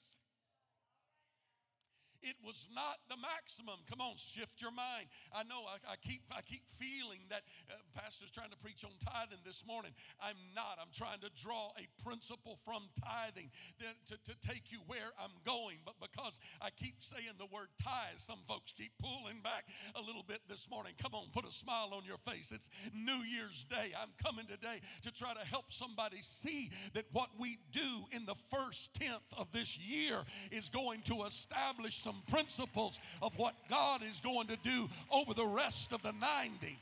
[2.23, 3.81] It was not the maximum.
[3.89, 5.09] Come on, shift your mind.
[5.33, 8.93] I know I, I keep I keep feeling that uh, pastor's trying to preach on
[9.01, 9.93] tithing this morning.
[10.21, 10.79] I'm not.
[10.81, 15.79] I'm trying to draw a principle from tithing to, to take you where I'm going.
[15.85, 19.65] But because I keep saying the word tithe, some folks keep pulling back
[19.97, 20.93] a little bit this morning.
[21.01, 22.53] Come on, put a smile on your face.
[22.53, 23.93] It's New Year's Day.
[24.01, 28.35] I'm coming today to try to help somebody see that what we do in the
[28.35, 30.19] first tenth of this year
[30.51, 35.33] is going to establish some some principles of what God is going to do over
[35.33, 36.77] the rest of the 90.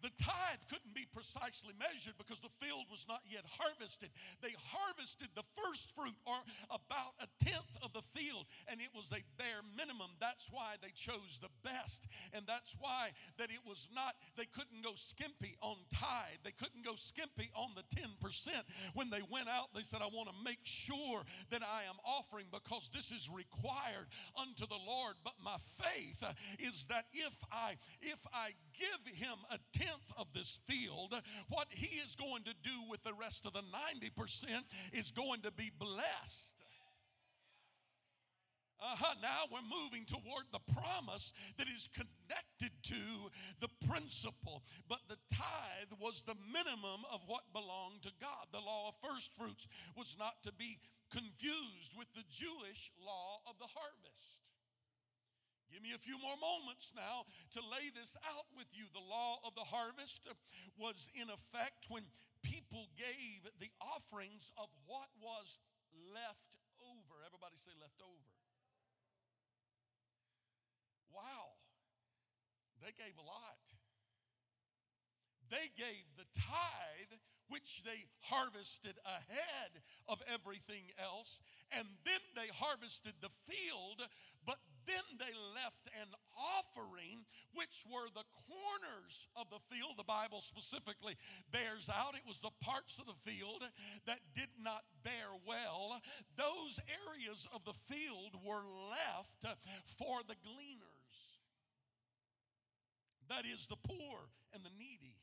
[0.00, 0.10] the
[0.48, 4.10] tithe couldn't be precisely measured because the field was not yet harvested.
[4.42, 6.36] They harvested the first fruit, or
[6.70, 10.10] about a tenth of the field, and it was a bare minimum.
[10.20, 14.14] That's why they chose the best, and that's why that it was not.
[14.36, 16.40] They couldn't go skimpy on tithe.
[16.44, 18.64] They couldn't go skimpy on the ten percent.
[18.94, 22.46] When they went out, they said, "I want to make sure that I am offering
[22.52, 26.22] because this is required unto the Lord." But my faith
[26.58, 31.14] is that if I if I give him a tenth of of this field,
[31.48, 34.46] what he is going to do with the rest of the 90%
[34.92, 36.54] is going to be blessed.
[38.80, 39.14] Uh-huh.
[39.20, 44.62] Now we're moving toward the promise that is connected to the principle.
[44.88, 48.46] But the tithe was the minimum of what belonged to God.
[48.52, 50.78] The law of first fruits was not to be
[51.10, 54.47] confused with the Jewish law of the harvest.
[55.72, 58.88] Give me a few more moments now to lay this out with you.
[58.92, 60.24] The law of the harvest
[60.80, 62.04] was in effect when
[62.42, 65.60] people gave the offerings of what was
[66.14, 67.20] left over.
[67.26, 68.32] Everybody say left over.
[71.12, 71.58] Wow,
[72.80, 73.64] they gave a lot.
[75.50, 77.16] They gave the tithe,
[77.48, 79.72] which they harvested ahead
[80.06, 81.40] of everything else,
[81.72, 84.04] and then they harvested the field,
[84.44, 87.24] but then they left an offering,
[87.68, 89.92] which were the corners of the field.
[89.98, 91.16] The Bible specifically
[91.52, 93.62] bears out it was the parts of the field
[94.06, 96.00] that did not bear well.
[96.36, 99.44] Those areas of the field were left
[99.98, 101.12] for the gleaners.
[103.28, 105.17] That is the poor and the needy.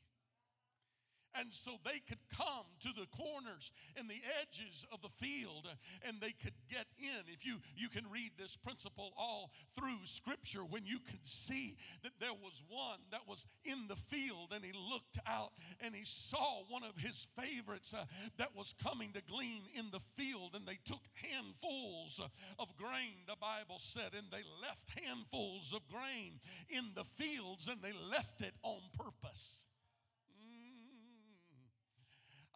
[1.38, 5.68] And so they could come to the corners and the edges of the field
[6.06, 7.32] and they could get in.
[7.32, 12.12] If you, you can read this principle all through Scripture, when you can see that
[12.20, 15.52] there was one that was in the field and he looked out
[15.84, 18.04] and he saw one of his favorites uh,
[18.38, 22.20] that was coming to glean in the field and they took handfuls
[22.58, 27.82] of grain, the Bible said, and they left handfuls of grain in the fields and
[27.82, 29.65] they left it on purpose.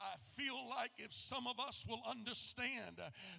[0.00, 2.96] I feel like if some of us will understand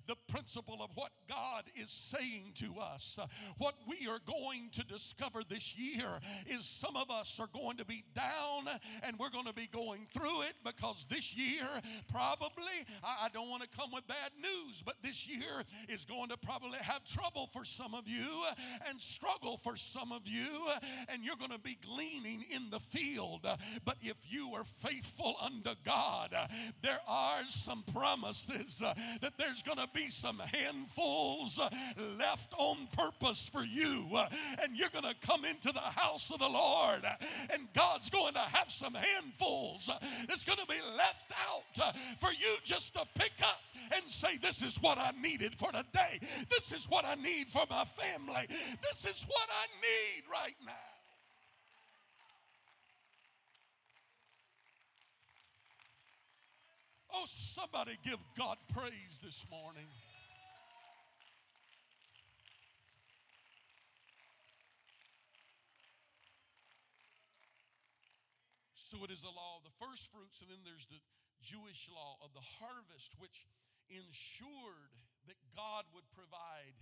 [0.07, 3.17] the principle of what God is saying to us,
[3.57, 6.07] what we are going to discover this year
[6.47, 8.67] is some of us are going to be down
[9.03, 11.67] and we're going to be going through it because this year,
[12.11, 16.37] probably, I don't want to come with bad news, but this year is going to
[16.37, 18.43] probably have trouble for some of you
[18.87, 20.47] and struggle for some of you,
[21.09, 23.47] and you're going to be gleaning in the field.
[23.85, 26.35] But if you are faithful unto God,
[26.81, 31.69] there are some promises uh, that there's going to be some handfuls uh,
[32.17, 34.07] left on purpose for you.
[34.15, 34.25] Uh,
[34.63, 37.01] and you're going to come into the house of the Lord,
[37.53, 39.89] and God's going to have some handfuls
[40.27, 43.61] that's going to be left out for you just to pick up
[43.93, 46.19] and say, This is what I needed for today.
[46.49, 48.45] This is what I need for my family.
[48.81, 50.90] This is what I need right now.
[57.13, 59.87] Oh, somebody give God praise this morning.
[68.75, 70.99] So it is the law of the first fruits, and then there's the
[71.39, 73.47] Jewish law of the harvest, which
[73.87, 74.91] ensured
[75.27, 76.75] that God would provide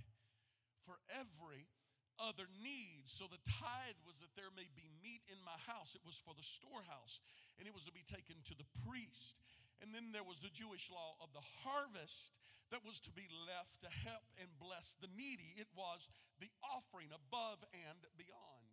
[0.85, 1.69] for every
[2.17, 3.05] other need.
[3.05, 5.93] So the tithe was that there may be meat in my house.
[5.93, 7.21] It was for the storehouse,
[7.57, 9.37] and it was to be taken to the priest.
[9.81, 12.35] And then there was the Jewish law of the harvest
[12.71, 15.55] that was to be left to help and bless the needy.
[15.57, 18.69] It was the offering above and beyond.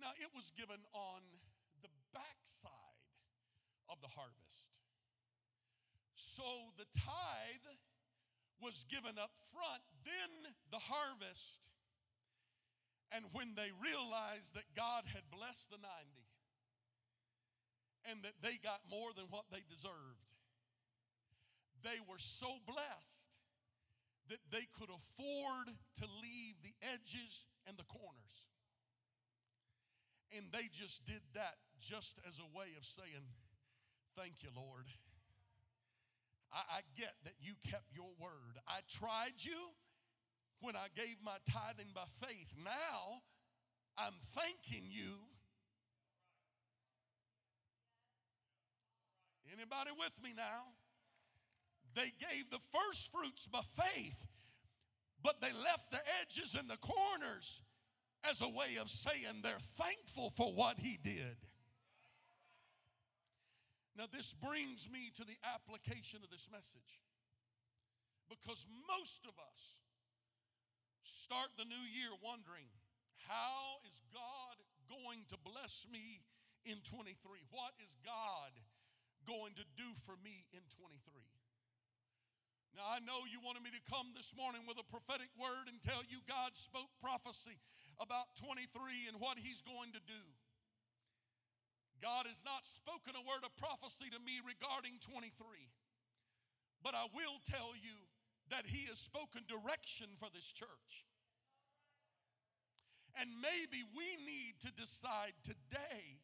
[0.00, 1.22] Now, it was given on
[1.80, 3.08] the backside
[3.88, 4.68] of the harvest.
[6.14, 7.68] So the tithe
[8.60, 11.62] was given up front, then the harvest.
[13.12, 16.23] And when they realized that God had blessed the 90,
[18.10, 20.24] and that they got more than what they deserved.
[21.82, 23.24] They were so blessed
[24.28, 25.68] that they could afford
[26.00, 28.36] to leave the edges and the corners.
[30.36, 33.28] And they just did that just as a way of saying,
[34.16, 34.86] Thank you, Lord.
[36.52, 38.56] I, I get that you kept your word.
[38.68, 39.74] I tried you
[40.60, 42.54] when I gave my tithing by faith.
[42.64, 43.20] Now
[43.98, 45.18] I'm thanking you
[49.52, 50.64] Anybody with me now?
[51.94, 54.26] They gave the first fruits by faith,
[55.22, 57.62] but they left the edges and the corners
[58.28, 61.36] as a way of saying they're thankful for what he did.
[63.96, 66.98] Now, this brings me to the application of this message.
[68.28, 69.78] Because most of us
[71.04, 72.66] start the new year wondering,
[73.28, 74.56] how is God
[74.90, 76.24] going to bless me
[76.64, 77.14] in 23?
[77.52, 78.50] What is God
[79.26, 81.00] going to do for me in 23?
[82.74, 85.78] Now, I know you wanted me to come this morning with a prophetic word and
[85.78, 87.54] tell you God spoke prophecy
[88.02, 88.66] about 23
[89.06, 90.24] and what He's going to do.
[92.02, 95.30] God has not spoken a word of prophecy to me regarding 23,
[96.82, 97.94] but I will tell you
[98.50, 101.06] that He has spoken direction for this church.
[103.14, 106.18] And maybe we need to decide today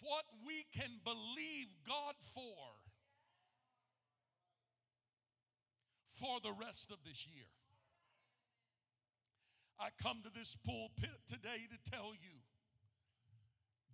[0.00, 2.56] what we can believe God for
[6.08, 7.48] for the rest of this year.
[9.78, 12.36] I come to this pulpit today to tell you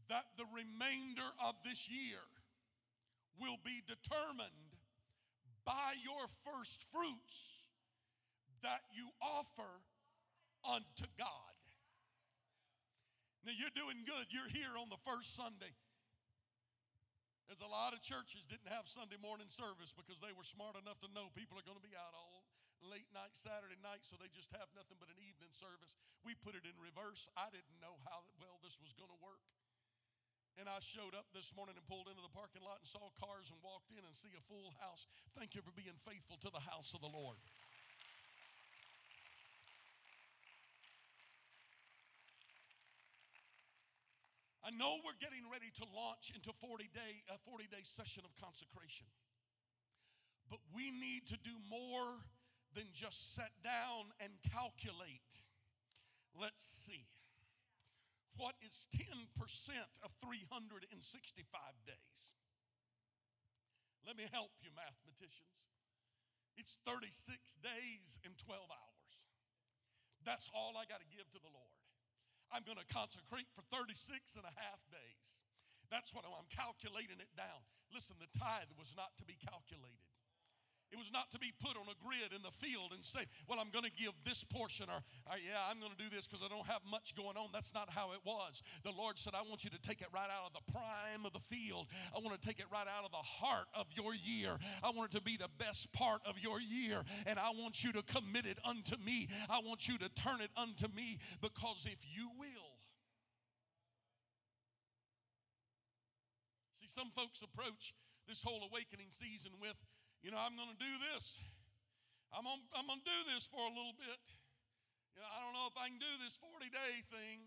[0.09, 2.23] that the remainder of this year
[3.39, 4.75] will be determined
[5.65, 7.43] by your first fruits
[8.63, 9.83] that you offer
[10.65, 11.55] unto God.
[13.45, 14.27] Now, you're doing good.
[14.31, 15.71] You're here on the first Sunday.
[17.47, 20.99] There's a lot of churches didn't have Sunday morning service because they were smart enough
[21.07, 22.43] to know people are going to be out all
[22.85, 25.95] late night Saturday night, so they just have nothing but an evening service.
[26.27, 27.31] We put it in reverse.
[27.39, 29.43] I didn't know how well this was going to work.
[30.57, 33.53] And I showed up this morning and pulled into the parking lot and saw cars
[33.53, 35.05] and walked in and see a full house.
[35.37, 37.37] Thank you for being faithful to the house of the Lord.
[44.79, 49.09] Know we're getting ready to launch into 40 day, a 40 day session of consecration.
[50.49, 52.21] But we need to do more
[52.77, 55.43] than just sit down and calculate.
[56.37, 57.09] Let's see.
[58.37, 59.17] What is 10%
[60.05, 60.85] of 365
[61.89, 62.21] days?
[64.05, 65.57] Let me help you, mathematicians.
[66.61, 67.17] It's 36
[67.65, 69.13] days and 12 hours.
[70.25, 71.86] That's all I got to give to the Lord.
[72.55, 75.29] I'm going to consecrate for 36 and a half days.
[75.91, 77.63] That's what I'm calculating it down.
[77.95, 80.06] Listen, the tithe was not to be calculated.
[80.93, 83.59] It was not to be put on a grid in the field and say, well,
[83.59, 86.45] I'm going to give this portion, or, or yeah, I'm going to do this because
[86.45, 87.49] I don't have much going on.
[87.53, 88.63] That's not how it was.
[88.85, 91.33] The Lord said, I want you to take it right out of the prime of
[91.33, 91.87] the field.
[92.15, 94.57] I want to take it right out of the heart of your year.
[94.83, 97.03] I want it to be the best part of your year.
[97.27, 99.29] And I want you to commit it unto me.
[99.51, 102.77] I want you to turn it unto me because if you will,
[106.77, 107.95] See, some folks approach
[108.29, 109.77] this whole awakening season with,
[110.27, 111.39] you know, I'm going to do this.
[112.35, 114.19] I'm going I'm to do this for a little bit.
[115.15, 117.47] You know, I don't know if I can do this 40 day thing.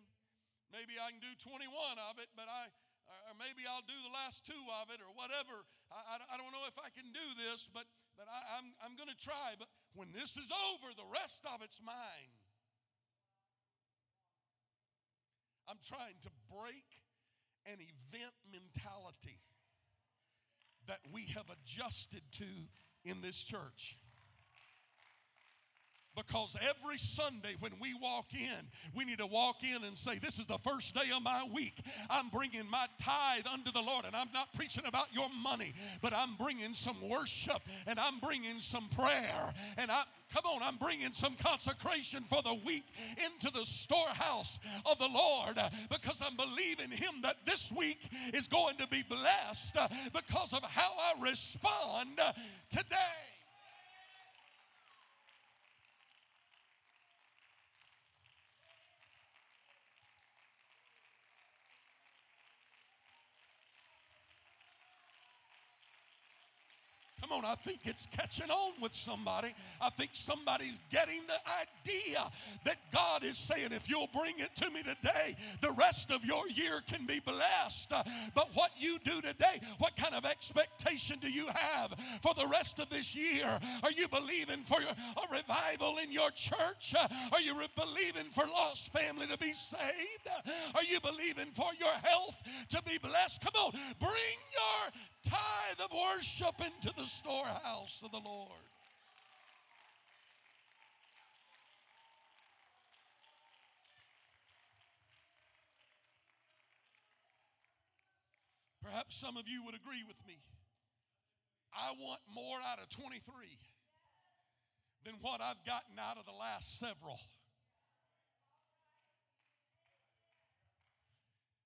[0.72, 1.68] Maybe I can do 21
[2.08, 2.72] of it, but I,
[3.28, 5.68] or maybe I'll do the last two of it or whatever.
[5.92, 7.84] I, I, I don't know if I can do this, but,
[8.16, 9.60] but I, I'm, I'm going to try.
[9.60, 12.32] But when this is over, the rest of it's mine.
[15.68, 16.88] I'm trying to break
[17.68, 19.44] an event mentality
[20.90, 22.46] that we have adjusted to
[23.06, 23.96] in this church.
[26.28, 30.38] Because every Sunday when we walk in, we need to walk in and say, This
[30.40, 31.80] is the first day of my week.
[32.10, 34.06] I'm bringing my tithe unto the Lord.
[34.06, 38.60] And I'm not preaching about your money, but I'm bringing some worship and I'm bringing
[38.60, 39.54] some prayer.
[39.78, 40.04] And I,
[40.34, 42.86] come on, I'm bringing some consecration for the week
[43.26, 45.58] into the storehouse of the Lord
[45.90, 49.78] because I'm believing Him that this week is going to be blessed
[50.14, 52.20] because of how I respond
[52.70, 53.39] today.
[67.30, 69.50] Come on, I think it's catching on with somebody.
[69.82, 72.20] I think somebody's getting the idea
[72.66, 76.48] that God is saying, if you'll bring it to me today, the rest of your
[76.50, 77.90] year can be blessed.
[78.34, 82.80] But what you do today, what kind of expectation do you have for the rest
[82.80, 83.48] of this year?
[83.84, 86.96] Are you believing for a revival in your church?
[87.32, 90.28] Are you believing for lost family to be saved?
[90.74, 93.42] Are you believing for your health to be blessed?
[93.42, 98.64] Come on, bring your tithe of worship into the storehouse of the Lord.
[108.82, 110.40] Perhaps some of you would agree with me.
[111.74, 113.20] I want more out of 23
[115.04, 117.20] than what I've gotten out of the last several.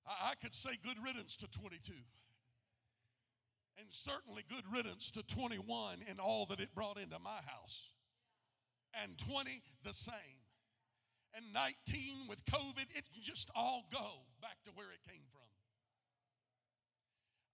[0.06, 1.93] I, could say good riddance to 22.
[3.80, 7.90] And certainly good riddance to 21 and all that it brought into my house.
[9.04, 10.42] And 20 the same.
[11.36, 15.42] And 19 with COVID, it can just all go back to where it came from.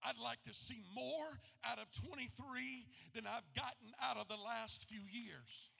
[0.04, 1.28] I'd like to see more
[1.64, 5.70] out of 23 than I've gotten out of the last few years.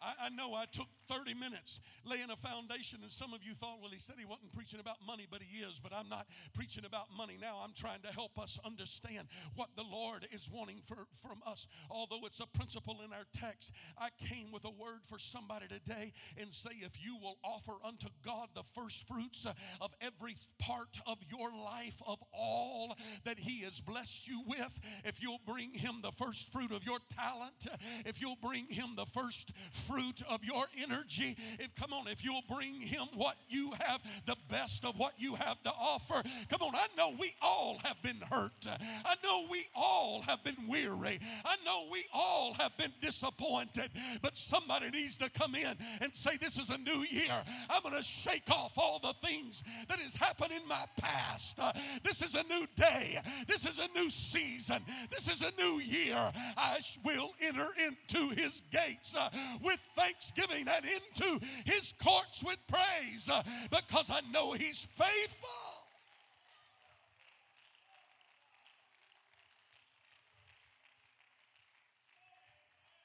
[0.00, 3.78] I, I, know I took 30 minutes laying a foundation, and some of you thought,
[3.80, 5.80] well, he said he wasn't preaching about money, but he is.
[5.82, 7.60] But I'm not preaching about money now.
[7.62, 11.66] I'm trying to help us understand what the Lord is wanting for, from us.
[11.90, 16.12] Although it's a principle in our text, I came with a word for somebody today
[16.40, 19.46] and say, if you will offer unto God the first fruits
[19.80, 25.22] of every part of your life, of all that he has blessed you with, if
[25.22, 27.66] you'll bring him the first fruit of your talent,
[28.04, 30.64] if you'll bring him the first fruit of your
[30.96, 31.36] energy.
[31.58, 35.34] If come on, if you'll bring him what you have, the best of what you
[35.34, 36.22] have to offer.
[36.48, 38.66] Come on, I know we all have been hurt.
[39.04, 41.18] I know we all have been weary.
[41.44, 43.90] I know we all have been disappointed.
[44.22, 47.32] But somebody needs to come in and say, This is a new year.
[47.70, 51.58] I'm going to shake off all the things that has happened in my past.
[51.58, 51.72] Uh,
[52.02, 53.16] this is a new day.
[53.46, 54.78] This is a new season.
[55.10, 56.16] This is a new year.
[56.56, 59.28] I will enter into his gates uh,
[59.62, 65.65] with thanksgiving and into his courts with praise uh, because I know he's faithful.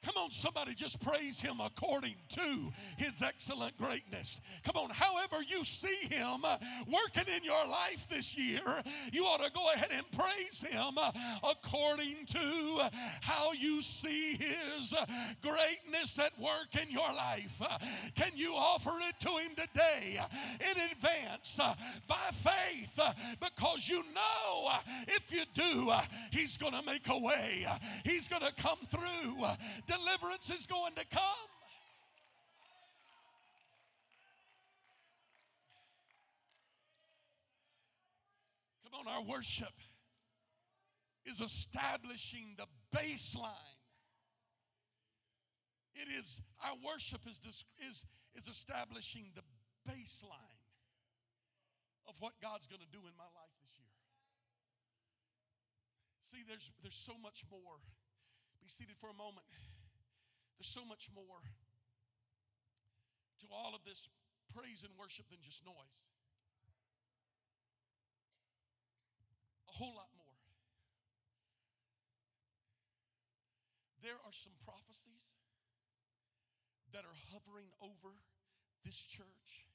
[0.04, 4.42] Come on, somebody just praise him according to his excellent greatness.
[4.64, 8.62] Come on, however you see him uh, working in your life this year,
[9.14, 11.12] you ought to go ahead and praise him uh,
[11.52, 12.90] according to
[13.22, 15.06] how you see his uh,
[15.44, 17.62] greatness at work in your life.
[17.62, 17.78] Uh,
[18.16, 20.26] can you offer it to him today uh,
[20.62, 21.76] in advance uh,
[22.08, 23.00] by faith?
[23.40, 24.70] Because you know
[25.10, 25.92] if you do,
[26.32, 27.66] he's going to make a way,
[28.04, 29.46] he's going to come through
[29.92, 31.50] deliverance is going to come.
[38.84, 39.74] Come on, our worship
[41.26, 42.66] is establishing the
[42.96, 43.78] baseline.
[45.96, 47.40] It is, our worship is,
[47.80, 49.44] is, is establishing the
[49.90, 50.60] baseline
[52.08, 53.92] of what God's going to do in my life this year.
[56.22, 57.80] See, there's, there's so much more.
[58.62, 59.46] Be seated for a moment.
[60.62, 61.42] There's so much more
[63.42, 64.06] to all of this
[64.54, 66.02] praise and worship than just noise.
[69.66, 70.38] A whole lot more.
[74.06, 75.34] There are some prophecies
[76.94, 78.14] that are hovering over
[78.86, 79.66] this church.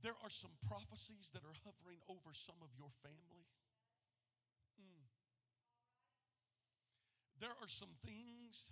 [0.00, 3.44] There are some prophecies that are hovering over some of your family.
[7.40, 8.70] There are some things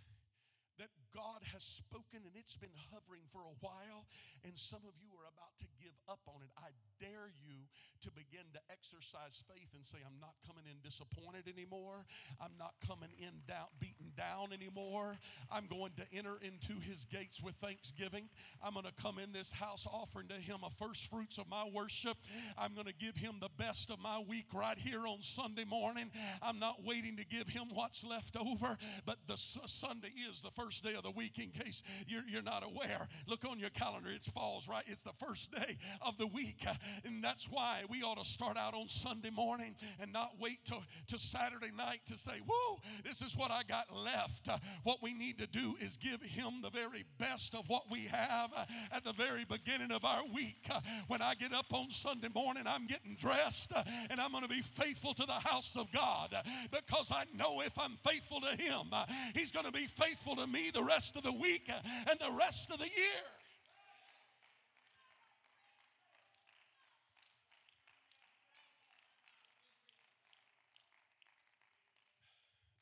[0.82, 4.02] that God has spoken and it's been hovering for a while,
[4.42, 6.50] and some of you are about to give up on it.
[6.58, 7.54] I dare you
[8.02, 12.02] to begin to exercise faith and say, I'm not coming in disappointed anymore.
[12.40, 15.18] I'm not coming in down, beaten down anymore.
[15.50, 18.26] I'm going to enter into his gates with thanksgiving.
[18.64, 21.68] I'm going to come in this house offering to him a first fruits of my
[21.74, 22.16] worship.
[22.58, 26.10] I'm going to give him the best of my week right here on Sunday morning.
[26.42, 30.71] I'm not waiting to give him what's left over, but the Sunday is the first
[30.80, 33.08] day of the week in case you're, you're not aware.
[33.26, 34.84] Look on your calendar, it falls right.
[34.86, 36.64] It's the first day of the week.
[37.04, 40.82] And that's why we ought to start out on Sunday morning and not wait till,
[41.06, 44.48] till Saturday night to say, Whoa, this is what I got left.
[44.84, 48.50] What we need to do is give Him the very best of what we have
[48.92, 50.68] at the very beginning of our week.
[51.08, 53.72] When I get up on Sunday morning, I'm getting dressed
[54.10, 56.34] and I'm going to be faithful to the house of God
[56.70, 58.92] because I know if I'm faithful to Him,
[59.34, 62.70] He's going to be faithful to me the rest of the week and the rest
[62.70, 63.22] of the year.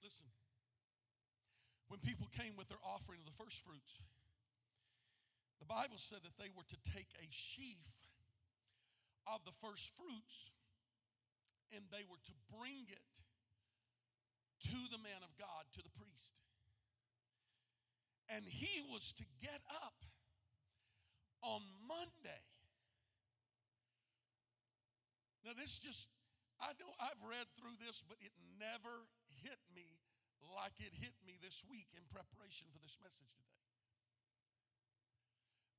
[0.03, 0.27] Listen,
[1.89, 3.99] when people came with their offering of the first fruits,
[5.61, 7.87] the Bible said that they were to take a sheaf
[9.29, 10.51] of the first fruits
[11.71, 13.13] and they were to bring it
[14.67, 16.35] to the man of God, to the priest.
[18.31, 19.99] And he was to get up
[21.43, 22.45] on Monday.
[25.45, 26.07] Now, this just,
[26.61, 29.09] I know I've read through this, but it never
[29.43, 29.99] hit me
[30.55, 33.61] like it hit me this week in preparation for this message today.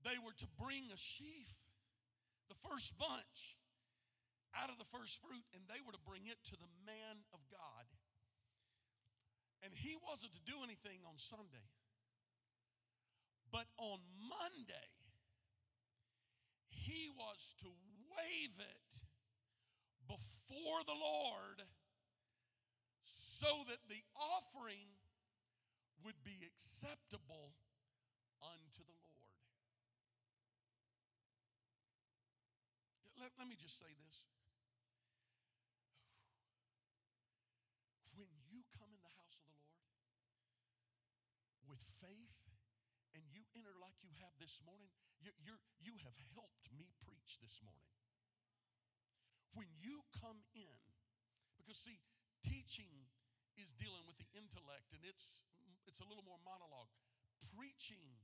[0.01, 1.53] they were to bring a sheaf,
[2.49, 3.57] the first bunch,
[4.57, 7.39] out of the first fruit, and they were to bring it to the man of
[7.53, 7.85] God.
[9.61, 11.69] And he wasn't to do anything on Sunday.
[13.51, 13.99] But on
[14.29, 14.89] Monday,
[16.69, 18.91] he was to wave it
[20.07, 21.61] before the Lord
[23.03, 24.87] so that the offering
[26.05, 27.53] would be acceptable
[28.41, 29.11] unto the Lord.
[33.21, 34.17] Let, let me just say this.
[38.17, 39.93] When you come in the house of the Lord
[41.69, 42.37] with faith
[43.13, 44.89] and you enter like you have this morning,
[45.21, 47.93] you're, you're, you have helped me preach this morning.
[49.53, 50.81] When you come in,
[51.61, 52.01] because see,
[52.41, 52.89] teaching
[53.53, 55.45] is dealing with the intellect and it's
[55.85, 56.89] it's a little more monologue.
[57.53, 58.17] Preaching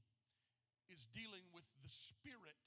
[0.89, 2.63] is dealing with the spirit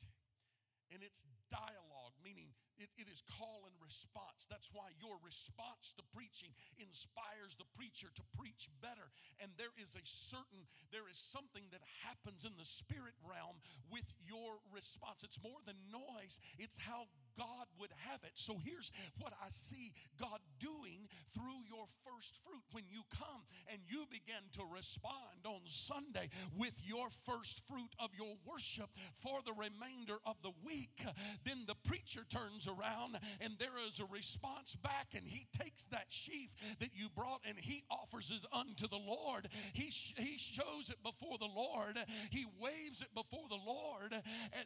[0.91, 4.47] and it's dialogue, meaning it, it is call and response.
[4.51, 9.11] That's why your response to preaching inspires the preacher to preach better.
[9.43, 13.59] And there is a certain, there is something that happens in the spirit realm
[13.91, 15.23] with your response.
[15.23, 17.07] It's more than noise, it's how
[17.39, 18.35] God would have it.
[18.35, 22.63] So here's what I see God doing through your first fruit.
[22.73, 23.43] When you come
[23.73, 29.41] and you begin to respond on Sunday with your first fruit of your worship for
[29.45, 31.03] the remainder of the week,
[31.45, 36.07] then the preacher turns around and there is a response back and he takes that
[36.09, 39.49] sheaf that you brought and he offers it unto the Lord.
[39.73, 41.97] He, he shows it before the Lord.
[42.31, 44.15] He waves it before the Lord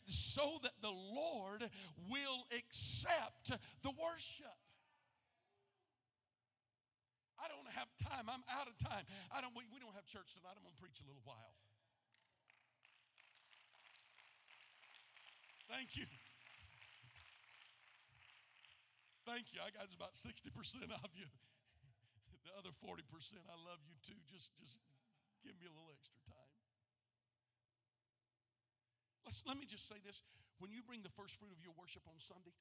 [0.07, 1.63] so that the Lord
[2.11, 4.64] will accept the worship.
[7.45, 8.25] I don't have time.
[8.33, 9.05] I'm out of time.
[9.29, 10.57] I don't we, we don't have church tonight.
[10.57, 11.53] I'm going to preach a little while.
[15.69, 16.09] Thank you.
[19.29, 19.61] Thank you.
[19.61, 20.25] I got about 60%
[20.89, 21.29] of you.
[22.49, 23.01] The other 40%,
[23.49, 24.17] I love you too.
[24.29, 24.81] Just just
[25.45, 26.53] give me a little extra time.
[29.25, 30.21] Let's, let me just say this.
[30.61, 32.53] When you bring the first fruit of your worship on Sunday,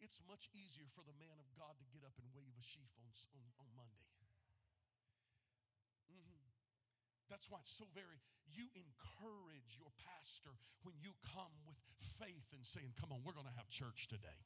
[0.00, 2.90] it's much easier for the man of God to get up and wave a sheaf
[3.00, 4.08] on, on, on Monday.
[6.12, 6.48] Mm-hmm.
[7.28, 8.20] That's why it's so very,
[8.50, 11.78] you encourage your pastor when you come with
[12.20, 14.40] faith and saying, Come on, we're going to have church today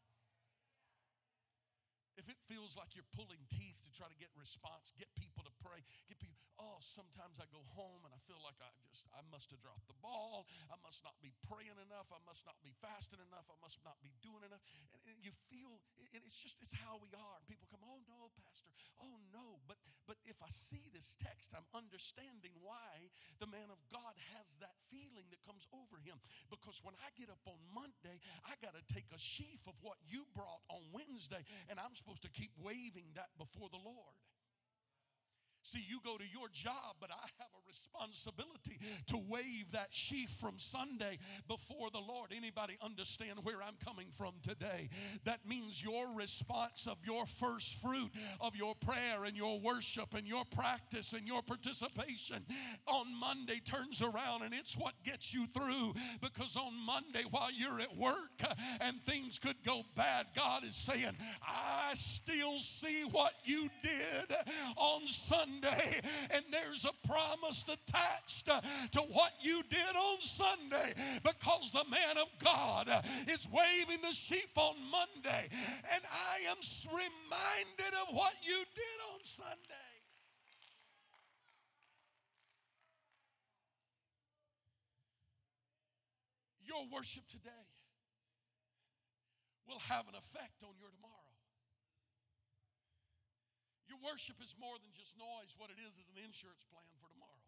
[2.20, 5.52] if it feels like you're pulling teeth to try to get response, get people to
[5.64, 9.24] pray, get people, oh, sometimes I go home and I feel like I just, I
[9.32, 10.44] must have dropped the ball.
[10.68, 12.12] I must not be praying enough.
[12.12, 13.48] I must not be fasting enough.
[13.48, 14.60] I must not be doing enough.
[14.92, 15.80] And, and you feel,
[16.12, 17.36] and it's just, it's how we are.
[17.40, 18.68] And people come, oh no, pastor,
[19.00, 19.64] oh no.
[19.64, 23.08] But, but if I see this text, I'm understanding why
[23.40, 26.20] the man of God has that feeling that comes over him.
[26.52, 29.96] Because when I get up on Monday, I got to take a sheaf of what
[30.10, 31.40] you brought on Wednesday,
[31.70, 34.18] and I'm supposed supposed to keep waving that before the Lord.
[35.62, 40.30] See, you go to your job, but I have a responsibility to wave that sheaf
[40.30, 42.30] from Sunday before the Lord.
[42.34, 44.88] Anybody understand where I'm coming from today?
[45.24, 50.26] That means your response of your first fruit of your prayer and your worship and
[50.26, 52.44] your practice and your participation
[52.86, 57.80] on Monday turns around and it's what gets you through because on Monday while you're
[57.80, 58.42] at work
[58.80, 64.34] and things could go bad, God is saying, I still see what you did
[64.76, 66.00] on Sunday Sunday,
[66.34, 68.60] and there's a promise attached uh,
[68.92, 70.92] to what you did on Sunday
[71.24, 75.48] because the man of God uh, is waving the sheaf on Monday,
[75.94, 79.56] and I am reminded of what you did on Sunday.
[86.64, 87.50] Your worship today
[89.66, 91.19] will have an effect on your tomorrow.
[94.00, 95.52] Worship is more than just noise.
[95.60, 97.44] What it is is an insurance plan for tomorrow.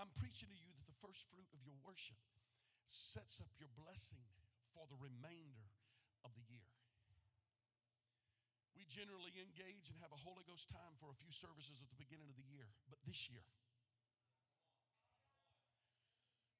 [0.00, 2.16] I'm preaching to you that the first fruit of your worship
[2.88, 4.24] sets up your blessing
[4.72, 5.68] for the remainder
[6.24, 6.72] of the year.
[8.72, 12.00] We generally engage and have a Holy Ghost time for a few services at the
[12.00, 13.44] beginning of the year, but this year,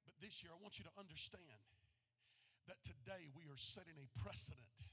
[0.04, 1.64] but this year, I want you to understand
[2.68, 4.91] that today we are setting a precedent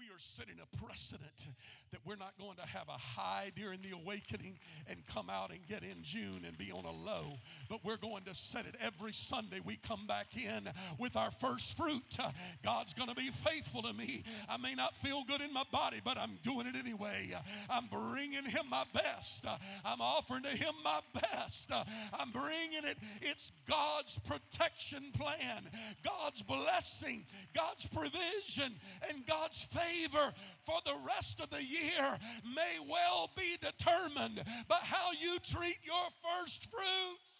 [0.00, 1.46] we are setting a precedent
[1.92, 5.58] that we're not going to have a high during the awakening and come out and
[5.68, 7.36] get in June and be on a low,
[7.68, 9.60] but we're going to set it every Sunday.
[9.62, 12.16] We come back in with our first fruit.
[12.64, 14.22] God's going to be faithful to me.
[14.48, 17.32] I may not feel good in my body, but I'm doing it anyway.
[17.68, 19.44] I'm bringing Him my best.
[19.84, 21.70] I'm offering to Him my best.
[22.18, 22.96] I'm bringing it.
[23.20, 25.62] It's God's protection plan,
[26.02, 28.72] God's blessing, God's provision,
[29.10, 34.78] and God's favor favor for the rest of the year may well be determined by
[34.82, 37.30] how you treat your first fruits.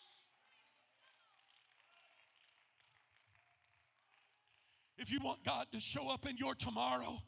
[4.99, 7.19] If you want God to show up in your tomorrow,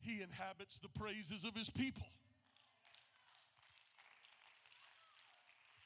[0.00, 2.06] He inhabits the praises of His people.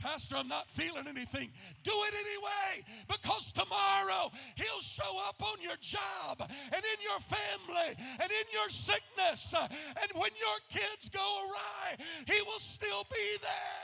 [0.05, 1.49] Pastor, I'm not feeling anything.
[1.83, 7.97] Do it anyway because tomorrow He'll show up on your job and in your family
[8.21, 9.55] and in your sickness.
[9.57, 11.97] And when your kids go awry,
[12.29, 13.81] He will still be there.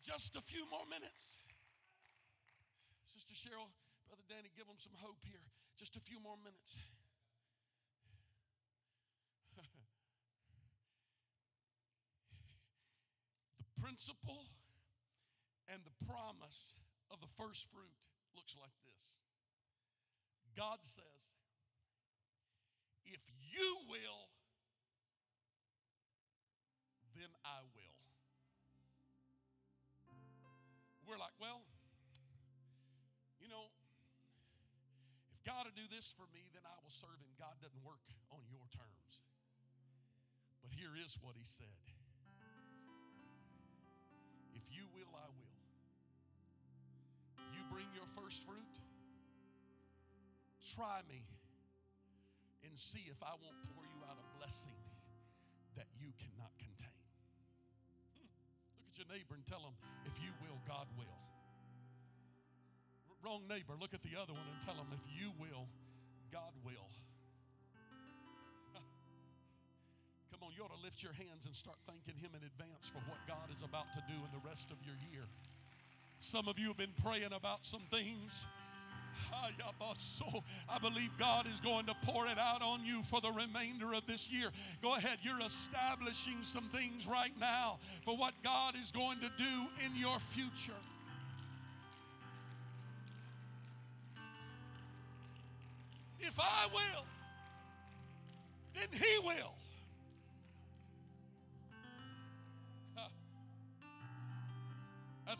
[0.00, 1.36] Just a few more minutes.
[3.12, 3.68] Sister Cheryl,
[4.08, 5.44] Brother Danny, give them some hope here.
[5.76, 6.76] Just a few more minutes.
[13.84, 14.48] Principle
[15.68, 16.72] and the promise
[17.12, 17.92] of the first fruit
[18.32, 19.12] looks like this
[20.56, 21.24] God says,
[23.04, 23.20] if
[23.52, 24.30] you will,
[27.18, 28.00] then I will.
[31.04, 31.66] We're like, well,
[33.42, 33.68] you know,
[35.34, 37.34] if God will do this for me, then I will serve him.
[37.36, 39.26] God doesn't work on your terms.
[40.62, 41.84] But here is what he said
[48.24, 48.74] first fruit?
[50.74, 51.20] Try me
[52.64, 54.74] and see if I won't pour you out a blessing
[55.76, 57.04] that you cannot contain.
[58.16, 58.26] Hmm.
[58.80, 59.76] Look at your neighbor and tell him,
[60.06, 61.20] if you will, God will.
[63.22, 65.68] Wrong neighbor, look at the other one and tell him, if you will,
[66.32, 67.03] God will.
[70.56, 73.50] You ought to lift your hands and start thanking Him in advance for what God
[73.52, 75.24] is about to do in the rest of your year.
[76.18, 78.44] Some of you have been praying about some things.
[79.32, 84.06] I believe God is going to pour it out on you for the remainder of
[84.06, 84.50] this year.
[84.82, 89.66] Go ahead, you're establishing some things right now for what God is going to do
[89.84, 90.72] in your future.
[96.20, 97.04] If I will,
[98.74, 99.52] then He will.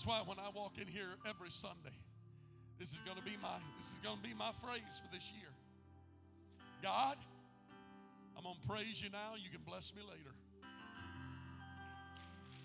[0.04, 1.96] That's why when I walk in here every Sunday,
[2.78, 5.32] this is going to be my this is going to be my phrase for this
[5.32, 5.48] year.
[6.82, 7.16] God,
[8.36, 10.34] I'm going to praise you now, you can bless me later.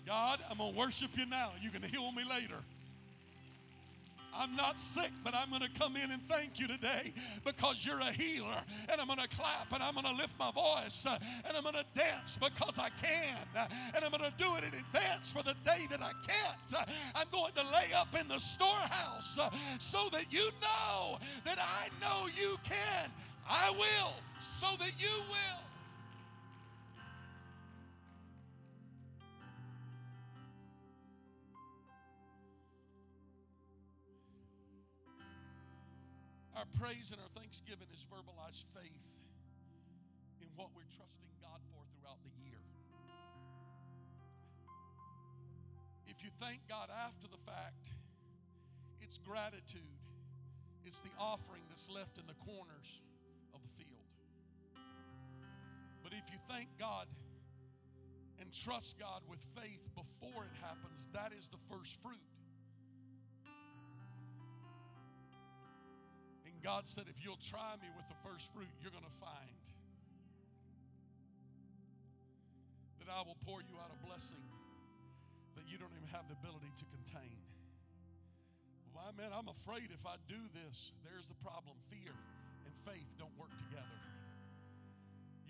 [0.06, 2.62] God, I'm going to worship you now, you can heal me later.
[4.36, 7.12] I'm not sick, but I'm going to come in and thank you today
[7.44, 8.62] because you're a healer.
[8.90, 11.62] And I'm going to clap and I'm going to lift my voice uh, and I'm
[11.62, 13.38] going to dance because I can.
[13.56, 16.74] Uh, and I'm going to do it in advance for the day that I can't.
[16.76, 19.38] Uh, I'm going to lay up in the storehouse
[19.78, 23.10] so that you know that I know you can.
[23.48, 25.69] I will so that you will.
[36.60, 39.08] Our praise and our thanksgiving is verbalized faith
[40.42, 42.60] in what we're trusting God for throughout the year.
[46.04, 47.96] If you thank God after the fact,
[49.00, 50.04] it's gratitude.
[50.84, 53.00] It's the offering that's left in the corners
[53.54, 54.12] of the field.
[56.04, 57.06] But if you thank God
[58.38, 62.29] and trust God with faith before it happens, that is the first fruit.
[66.62, 69.62] God said, if you'll try me with the first fruit, you're going to find
[73.00, 74.44] that I will pour you out a blessing
[75.56, 77.40] that you don't even have the ability to contain.
[78.94, 81.76] Well, man, I'm afraid if I do this, there's the problem.
[81.88, 84.09] Fear and faith don't work together.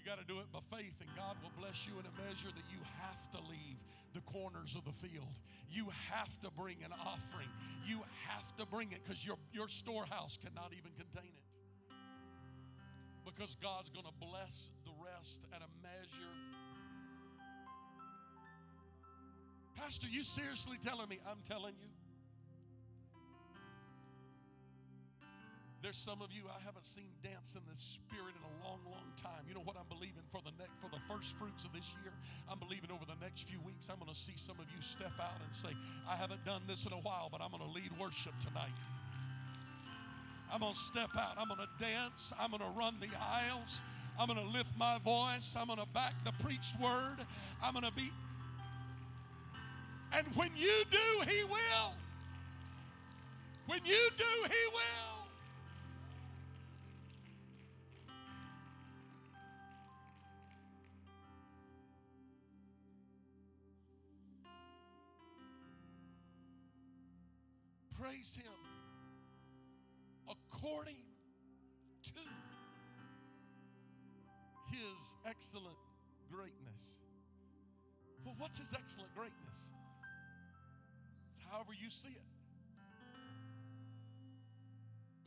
[0.01, 2.49] You got to do it by faith, and God will bless you in a measure
[2.49, 3.77] that you have to leave
[4.15, 5.37] the corners of the field.
[5.71, 7.49] You have to bring an offering.
[7.85, 11.93] You have to bring it because your, your storehouse cannot even contain it.
[13.27, 16.33] Because God's going to bless the rest at a measure.
[19.77, 21.19] Pastor, you seriously telling me?
[21.29, 22.00] I'm telling you.
[25.83, 29.09] There's some of you I haven't seen dance in the spirit in a long, long
[29.17, 29.49] time.
[29.49, 32.13] You know what I'm believing for the next for the first fruits of this year?
[32.53, 35.17] I'm believing over the next few weeks I'm going to see some of you step
[35.17, 35.73] out and say,
[36.05, 38.77] I haven't done this in a while, but I'm going to lead worship tonight.
[40.53, 41.41] I'm going to step out.
[41.41, 42.33] I'm going to dance.
[42.37, 43.81] I'm going to run the aisles.
[44.19, 45.57] I'm going to lift my voice.
[45.57, 47.25] I'm going to back the preached word.
[47.65, 48.13] I'm going to be.
[50.13, 51.95] And when you do, He will.
[53.67, 55.10] When you do, He will.
[68.01, 68.53] Praise Him
[70.29, 71.03] according
[72.03, 72.21] to
[74.71, 75.77] His excellent
[76.33, 76.99] greatness.
[78.25, 79.71] Well, what's His excellent greatness?
[81.35, 82.23] It's however you see it.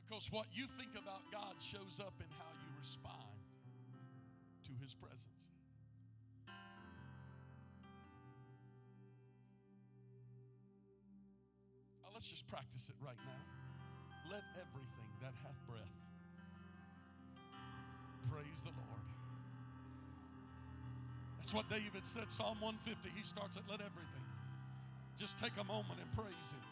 [0.05, 3.37] Because what you think about God shows up in how you respond
[4.63, 5.32] to His presence.
[12.23, 14.31] Let's just practice it right now.
[14.31, 15.91] Let everything that hath breath
[18.31, 19.03] praise the Lord.
[21.35, 23.09] That's what David said, Psalm 150.
[23.13, 24.23] He starts at let everything.
[25.17, 26.63] Just take a moment and praise Him.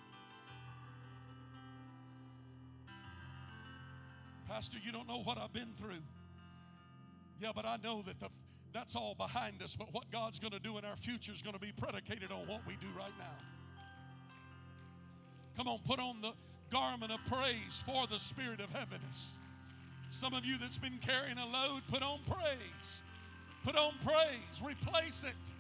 [4.48, 6.06] Pastor, you don't know what I've been through.
[7.42, 8.30] Yeah, but I know that the,
[8.72, 9.76] that's all behind us.
[9.76, 12.48] But what God's going to do in our future is going to be predicated on
[12.48, 13.36] what we do right now.
[15.58, 16.34] Come on, put on the
[16.72, 19.36] garment of praise for the spirit of heaviness.
[20.10, 23.02] Some of you that's been carrying a load, put on praise.
[23.64, 24.62] Put on praise.
[24.64, 25.54] Replace it.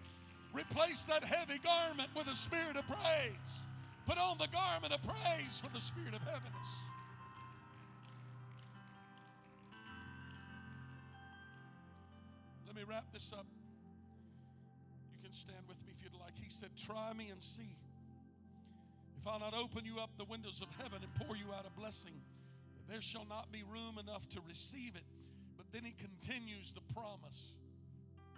[0.53, 3.61] Replace that heavy garment with a spirit of praise.
[4.07, 6.69] Put on the garment of praise for the spirit of heaviness.
[12.67, 13.45] Let me wrap this up.
[15.13, 16.33] You can stand with me if you'd like.
[16.41, 17.75] He said, Try me and see.
[19.22, 21.80] If I'll not open you up the windows of heaven and pour you out a
[21.80, 22.19] blessing,
[22.89, 25.05] there shall not be room enough to receive it.
[25.57, 27.53] But then he continues the promise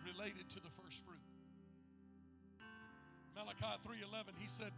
[0.05, 1.23] related to the first fruit.
[3.33, 4.73] Malachi 3:11 he said,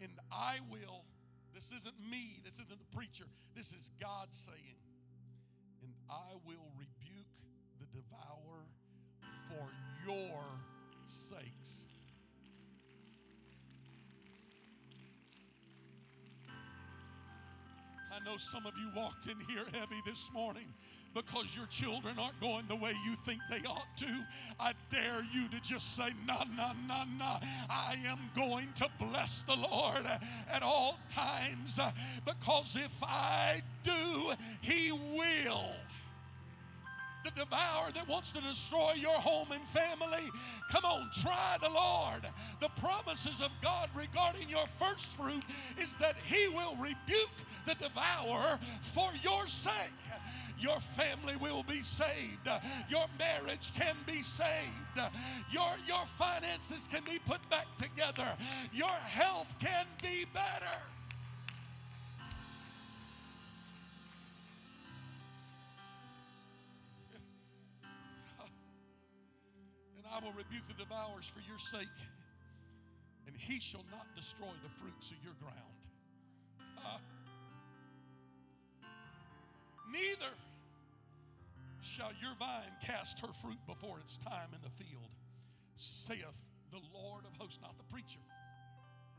[0.00, 1.04] "And I will
[1.52, 3.26] this isn't me, this isn't the preacher.
[3.54, 4.80] This is God saying,
[5.82, 7.28] "And I will rebuke
[7.78, 8.66] the devourer
[9.50, 9.70] for
[10.06, 10.64] your
[11.06, 11.81] sakes."
[18.14, 20.66] I know some of you walked in here heavy this morning
[21.14, 24.24] because your children aren't going the way you think they ought to.
[24.60, 27.36] I dare you to just say, No, no, no, no.
[27.70, 30.04] I am going to bless the Lord
[30.52, 31.80] at all times
[32.26, 35.70] because if I do, He will
[37.24, 40.28] the devourer that wants to destroy your home and family.
[40.70, 42.22] Come on, try the Lord.
[42.60, 45.42] The promises of God regarding your first fruit
[45.78, 47.30] is that He will rebuke
[47.64, 49.72] the devourer for your sake.
[50.58, 52.48] Your family will be saved.
[52.88, 55.00] Your marriage can be saved.
[55.50, 58.28] Your, your finances can be put back together.
[58.72, 60.78] Your health can be better.
[70.12, 71.98] I will rebuke the devourers for your sake,
[73.26, 75.80] and he shall not destroy the fruits of your ground.
[76.76, 76.98] Uh,
[79.90, 80.32] neither
[81.80, 85.10] shall your vine cast her fruit before its time in the field,
[85.76, 88.20] saith the Lord of hosts, not the preacher.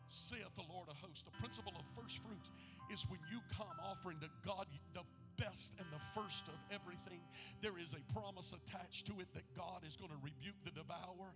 [0.08, 1.24] Saith the Lord of hosts.
[1.24, 2.52] The principle of first fruits
[2.91, 5.02] is when you come offering to God the
[5.38, 7.20] best and the first of everything,
[7.62, 11.32] there is a promise attached to it that God is going to rebuke the devourer.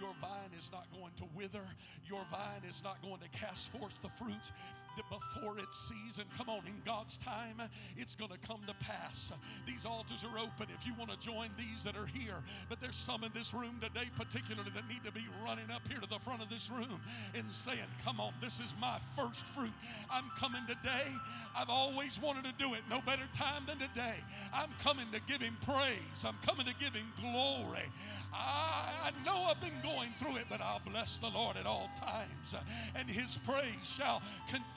[0.00, 1.64] Your vine is not going to wither,
[2.08, 4.52] your vine is not going to cast forth the fruit
[4.96, 6.24] before its season.
[6.36, 7.60] Come on, in God's time,
[7.96, 9.32] it's going to come to pass.
[9.66, 12.36] These altars are open if you want to join these that are here.
[12.68, 16.00] But there's some in this room today, particularly, that need to be running up here
[16.00, 17.00] to the front of this room
[17.34, 19.72] and saying, Come on, this is my first fruit.
[20.10, 21.10] I'm coming today.
[21.56, 22.80] I've always wanted to do it.
[22.90, 24.16] No better time than today.
[24.54, 26.24] I'm coming to give him praise.
[26.26, 27.86] I'm coming to give him glory.
[28.32, 31.90] I, I know I've been going through it, but I'll bless the Lord at all
[31.96, 32.56] times.
[32.96, 34.22] And his praise shall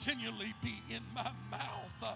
[0.06, 2.02] continually be in my mouth.
[2.02, 2.14] Uh,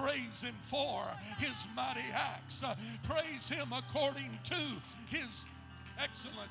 [0.00, 1.02] praise him for
[1.38, 2.62] his mighty acts.
[2.62, 4.54] Uh, praise him according to
[5.08, 5.44] his
[5.98, 6.50] excellent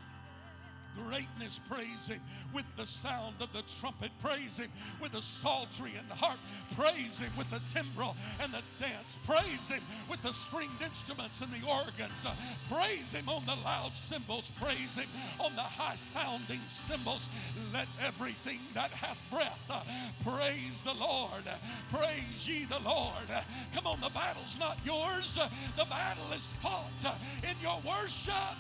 [1.08, 1.60] greatness.
[1.70, 2.20] Praise Him
[2.54, 4.12] with the sound of the trumpet.
[4.20, 4.70] Praise Him
[5.02, 6.40] with the psaltery and harp.
[6.78, 9.18] Praise Him with the timbrel and the dance.
[9.26, 12.26] Praise Him with the stringed instruments and the organs.
[12.26, 12.34] Uh,
[12.74, 14.52] praise Him on the loud cymbals.
[14.62, 17.30] Praise Him on the high sounding cymbals.
[17.74, 19.84] Let everything that hath breath uh,
[20.24, 21.44] praise the Lord.
[21.92, 23.30] Praise ye the Lord.
[23.74, 25.40] Come on, the battle's not yours.
[25.78, 28.58] The battle is fought uh, in your worship.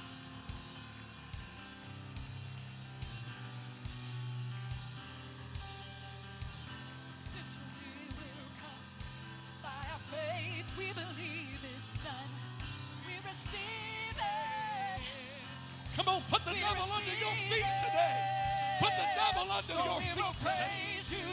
[10.82, 12.32] We believe it's done.
[13.06, 15.02] We receive it.
[15.96, 18.18] Come on, put the We devil under your feet today.
[18.82, 20.98] Put the devil under So your feet today.
[21.14, 21.30] you.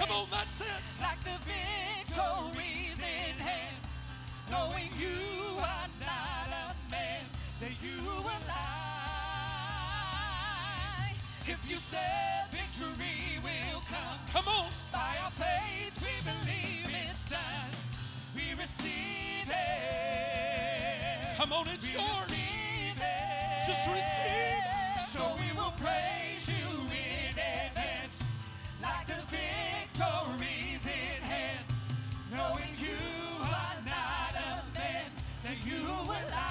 [0.00, 0.82] Come on, that's it.
[1.04, 3.76] Like the victories in hand,
[4.50, 7.24] knowing you are not a man,
[7.60, 9.12] that you will lie.
[11.46, 14.81] If you said victory will come, Come on.
[21.36, 22.26] Come on, it's We yours.
[22.30, 23.66] receive it.
[23.66, 24.62] Just receive.
[25.08, 28.24] So we will praise you in advance,
[28.80, 31.64] like the victories in hand,
[32.30, 32.96] knowing you
[33.40, 35.10] are not a man,
[35.42, 36.48] that you will lie.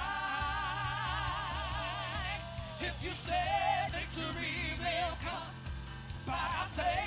[2.81, 5.53] If you said victory will come,
[6.25, 7.00] by faith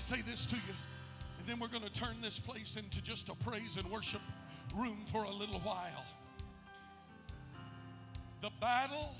[0.00, 0.74] say this to you,
[1.38, 4.22] and then we're going to turn this place into just a praise and worship
[4.74, 6.06] room for a little while.
[8.40, 9.14] The battle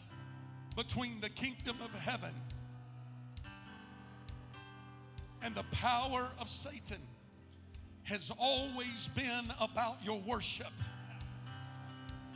[0.77, 2.35] between the kingdom of heaven
[5.43, 7.03] and the power of Satan
[8.05, 10.73] has always been about your worship.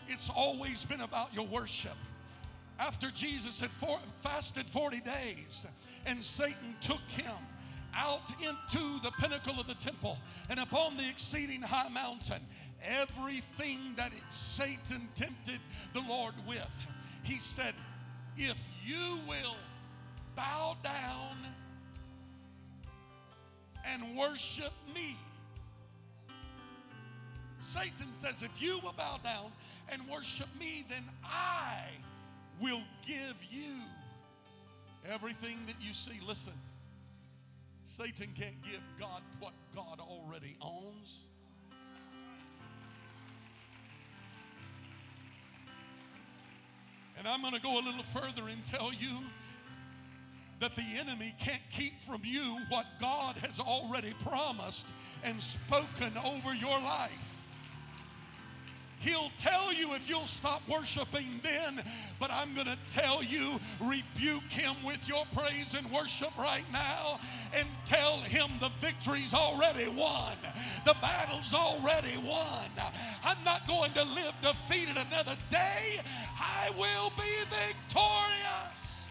[0.07, 1.97] It's always been about your worship.
[2.79, 5.67] After Jesus had for, fasted 40 days
[6.07, 7.33] and Satan took him
[7.97, 10.19] out into the pinnacle of the temple
[10.51, 12.43] and upon the exceeding high mountain,
[12.83, 15.61] everything that Satan tempted
[15.93, 16.87] the Lord with,
[17.23, 17.75] he said,
[18.37, 19.57] If you will
[20.37, 21.37] bow down
[23.87, 25.17] and worship me.
[27.61, 29.51] Satan says, If you will bow down
[29.93, 31.81] and worship me, then I
[32.61, 33.73] will give you
[35.11, 36.21] everything that you see.
[36.27, 36.53] Listen,
[37.85, 41.21] Satan can't give God what God already owns.
[47.19, 49.19] And I'm going to go a little further and tell you
[50.61, 54.87] that the enemy can't keep from you what God has already promised
[55.23, 57.34] and spoken over your life.
[59.05, 61.85] He'll tell you if you'll stop worshiping then,
[62.19, 67.21] but I'm going to tell you, rebuke him with your praise and worship right now
[67.55, 70.33] and tell him the victory's already won.
[70.87, 72.71] The battle's already won.
[73.27, 76.01] I'm not going to live defeated another day.
[76.41, 79.05] I will be victorious.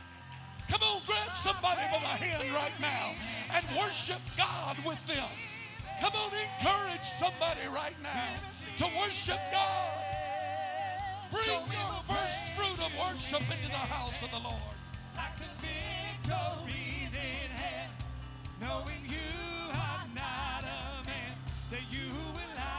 [0.69, 3.13] Come on, grab somebody by the hand right now
[3.53, 5.29] and worship God with them.
[6.01, 10.05] Come on, encourage somebody right now to worship God.
[11.31, 14.77] Bring your first fruit of worship into the house of the Lord.
[15.15, 17.91] like the victories in hand,
[18.61, 21.35] knowing you are not a man,
[21.71, 22.71] that you will lie.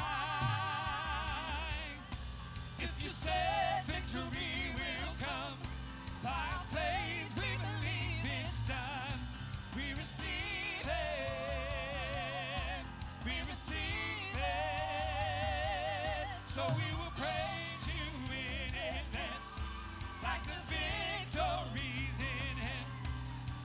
[2.80, 5.59] If you said victory will come,
[6.22, 6.53] by
[16.55, 19.59] So we will praise you in advance,
[20.22, 22.86] like the victories in hand.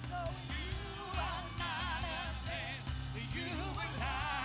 [0.09, 0.73] No, you
[1.13, 2.81] are not a man
[3.29, 3.45] you
[4.01, 4.41] lie.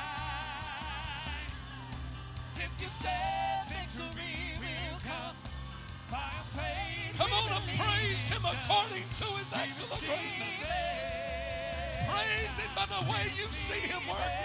[2.56, 5.36] If you said victory will come
[6.12, 10.68] by faith, come on and praise him according to his excellent greatness.
[12.12, 14.43] Praise him by the way you see him working.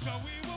[0.00, 0.49] So we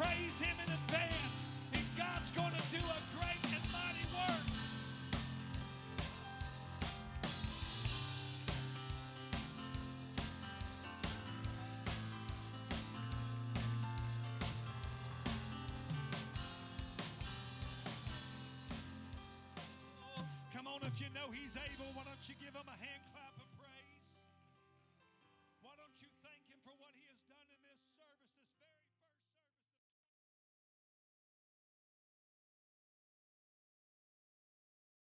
[0.00, 1.48] praise Him in advance.
[1.74, 4.46] And God's going to do a great and mighty work.
[20.54, 21.49] Come on, if you know He's